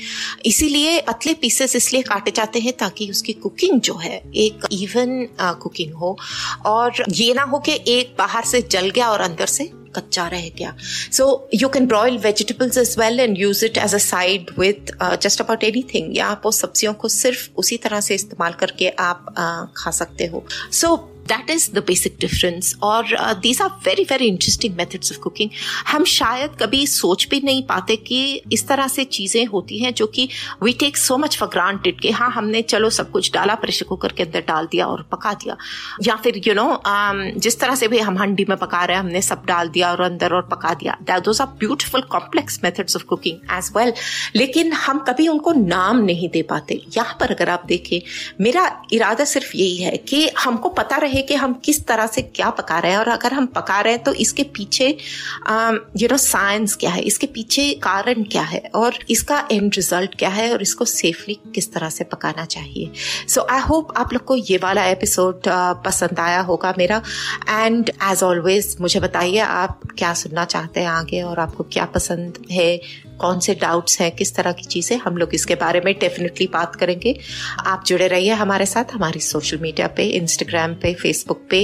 इसीलिए 0.46 1.00
पतले 1.02 1.34
पीसेस 1.34 1.76
इसलिए 1.76 2.02
काटे 2.04 2.32
जाते 2.32 2.60
हैं 2.60 2.74
ताकि 2.78 3.10
उसकी 3.10 3.34
कुकिंग 3.34 3.80
जो 3.82 3.96
है 3.96 4.18
एक 4.36 4.68
इवन 4.72 5.28
कुकिंग 5.40 5.94
हो। 5.94 6.18
और 6.66 7.04
ये 7.12 7.34
ना 7.34 7.44
हो 7.44 7.60
कि 7.60 7.80
एक 7.88 8.16
बाहर 8.20 8.46
से 8.46 8.62
जल 8.62 8.90
गया 8.90 9.10
और 9.10 9.22
अंदर 9.22 9.46
से 9.46 9.72
कच्चा 9.96 10.28
रह 10.28 10.50
गया। 10.50 10.76
So 11.12 11.50
you 11.54 11.70
can 11.70 11.88
broil 11.88 12.18
vegetables 12.18 12.78
as 12.78 12.96
well 13.00 13.20
and 13.20 13.38
use 13.40 13.66
it 13.66 13.78
as 13.78 13.96
a 13.96 13.98
side 13.98 14.52
with 14.60 14.92
just 15.24 15.42
about 15.42 15.64
anything 15.94 16.18
या 16.18 16.28
आप 16.28 16.48
सब्जियों 16.54 16.94
को 16.94 17.08
सिर्फ़ 17.08 17.50
उसी 17.58 17.78
तरह 17.78 18.02
से 18.02 18.16
इस्तेमाल 18.16 18.54
करके 18.54 18.90
आप 18.90 19.26
uh, 19.30 19.84
खा 19.84 19.92
सकते 19.92 20.26
हो। 20.26 20.46
So 20.72 20.88
so, 20.88 21.13
that 21.28 21.50
is 21.50 21.70
the 21.72 21.84
basic 21.88 22.18
difference 22.20 22.76
और 22.84 23.16
these 23.42 23.62
are 23.62 23.70
very 23.86 24.04
very 24.04 24.28
interesting 24.28 24.76
methods 24.76 25.12
of 25.12 25.20
cooking 25.20 25.50
हम 25.88 26.04
शायद 26.14 26.58
कभी 26.62 26.86
सोच 26.88 27.28
भी 27.30 27.42
नहीं 27.44 27.64
पाते 27.64 27.96
कि 27.96 28.22
इस 28.54 28.68
तरह 28.68 28.88
से 28.88 29.04
चीज़ें 29.14 29.46
होती 29.46 29.80
हैं 29.80 29.94
जो 29.94 30.08
कि 30.08 30.28
we 30.64 30.74
take 30.80 30.98
so 30.98 31.18
much 31.18 31.38
for 31.38 31.50
granted 31.50 32.00
कि 32.00 32.12
हाँ 32.12 32.32
हमने 32.32 32.62
चलो 32.62 32.90
सब 32.90 33.12
कुछ 33.12 33.32
डाला 33.34 33.56
प्रेशर 33.56 33.86
कुकर 33.86 34.12
के 34.12 34.24
अंदर 34.24 34.42
डाल 34.48 34.68
दिया 34.72 34.88
और 34.88 35.02
पका 35.12 35.34
दिया। 35.34 35.58
या 36.04 36.16
फिर 36.16 36.38
you 36.38 36.42
you 36.44 36.56
know 36.56 36.64
know, 36.64 36.78
um, 36.86 37.42
जिस 37.42 37.60
तरह 37.60 37.76
से 37.76 37.88
भी 37.88 38.00
हम 38.00 38.18
हंडी 38.18 38.46
में 38.50 38.58
पका 38.58 38.84
रहे 38.86 38.98
हैं 38.98 39.04
हमने 39.04 39.22
सब 39.22 39.44
डाल 39.46 39.70
दिया 39.70 39.92
और 39.92 40.02
अंदर 40.02 40.34
और 40.34 40.48
पका 40.52 40.74
दिया। 40.74 40.98
Those 41.20 41.42
are 41.42 41.48
beautiful 41.60 42.02
complex 42.12 42.60
methods 42.64 42.96
of 42.96 43.04
cooking 43.04 43.38
as 43.58 43.72
well 43.78 43.94
लेकिन 44.36 44.74
हम 44.74 45.00
कभी 45.08 45.28
उनको 45.28 45.52
नाम 45.54 45.98
नहीं 46.06 46.30
दे 46.30 46.42
पाते। 46.42 46.82
यहाँ 46.98 47.18
पर 47.20 47.32
अगर 47.32 47.50
आप 47.50 47.66
देखें 47.68 48.00
मेरा 48.42 48.66
इरादा 48.94 49.26
सिर्फ़ 49.26 49.56
यही 49.58 49.78
है 49.78 49.96
कि 49.98 50.28
हमको 50.40 50.70
पता 50.80 50.98
रहे 50.98 51.13
रहे 51.14 51.22
कि 51.22 51.36
हम 51.36 51.54
किस 51.66 51.86
तरह 51.88 52.08
से 52.08 52.22
क्या 52.22 52.50
पका 52.50 52.80
रहे 52.80 52.92
हैं 52.92 53.00
और 53.00 53.08
अगर 53.08 53.34
हम 53.34 53.46
पका 53.46 53.80
रहे 53.82 53.94
हैं 53.94 54.04
तो 54.04 54.14
इसके 54.14 54.44
पीछे 54.56 54.88
यू 55.98 56.08
नो 56.12 56.18
साइंस 56.18 56.76
क्या 56.76 56.92
है? 56.92 57.02
इसके 57.02 57.28
पीछे 57.28 57.74
कारण 57.84 58.24
क्या 58.24 58.42
है? 58.42 58.62
और 58.76 58.98
इसका 59.10 59.40
एंड 59.52 59.74
रिज़ल्ट 59.76 60.16
क्या 60.20 60.30
है? 60.30 60.52
और 60.54 60.62
इसको 60.62 60.86
सेफली 60.86 61.38
किस 61.56 61.72
तरह 61.74 61.90
से 61.90 62.04
पकाना 62.04 62.46
चाहिए? 62.46 62.92
सो 63.28 63.46
आई 63.52 63.60
होप 63.60 63.94
आप 63.98 64.14
लोग 64.14 64.24
को 64.26 64.36
ये 64.36 64.58
वाला 64.58 64.86
एपिसोड 64.86 65.42
uh, 65.42 65.76
पसंद 65.86 66.20
आया 66.20 66.40
होगा 66.42 66.74
मेरा। 66.78 67.02
एंड 67.50 67.90
एज 68.12 68.24
ऑलवेज 68.24 68.76
मुझे 68.82 69.00
बताइए 69.00 69.40
आप 69.40 69.80
क्या 69.98 70.14
सुनना 70.14 70.46
चाहते 70.46 70.80
हैं 70.80 70.88
आगे 70.88 71.22
और 71.22 71.40
आपको 71.40 71.64
क्या 71.64 71.86
पसंद 71.86 72.38
है? 72.52 72.70
कौन 73.24 73.40
से 73.40 73.54
डाउट्स 73.56 74.00
हैं, 74.02 74.12
किस 74.12 74.36
तरह 74.36 74.52
की 74.52 74.64
चीज़ें, 74.66 74.98
हम 74.98 75.18
लोग 75.18 75.36
इसके 75.36 75.56
बारे 75.56 75.82
में 75.86 75.94
डेफिनेटली 76.00 76.48
बात 76.54 76.76
करेंगे। 76.76 77.18
आप 77.66 77.84
जुड़े 77.88 78.08
रहिए 78.08 78.34
हमारे 78.34 78.66
साथ, 78.66 78.94
हमारी 78.94 79.20
सोशल 79.20 79.58
मीडिया 79.58 79.88
पे 79.98 80.08
इंस्टाग्राम 80.14 80.74
पे 80.76 80.94
फेसबुक 80.94 81.48
पे। 81.50 81.64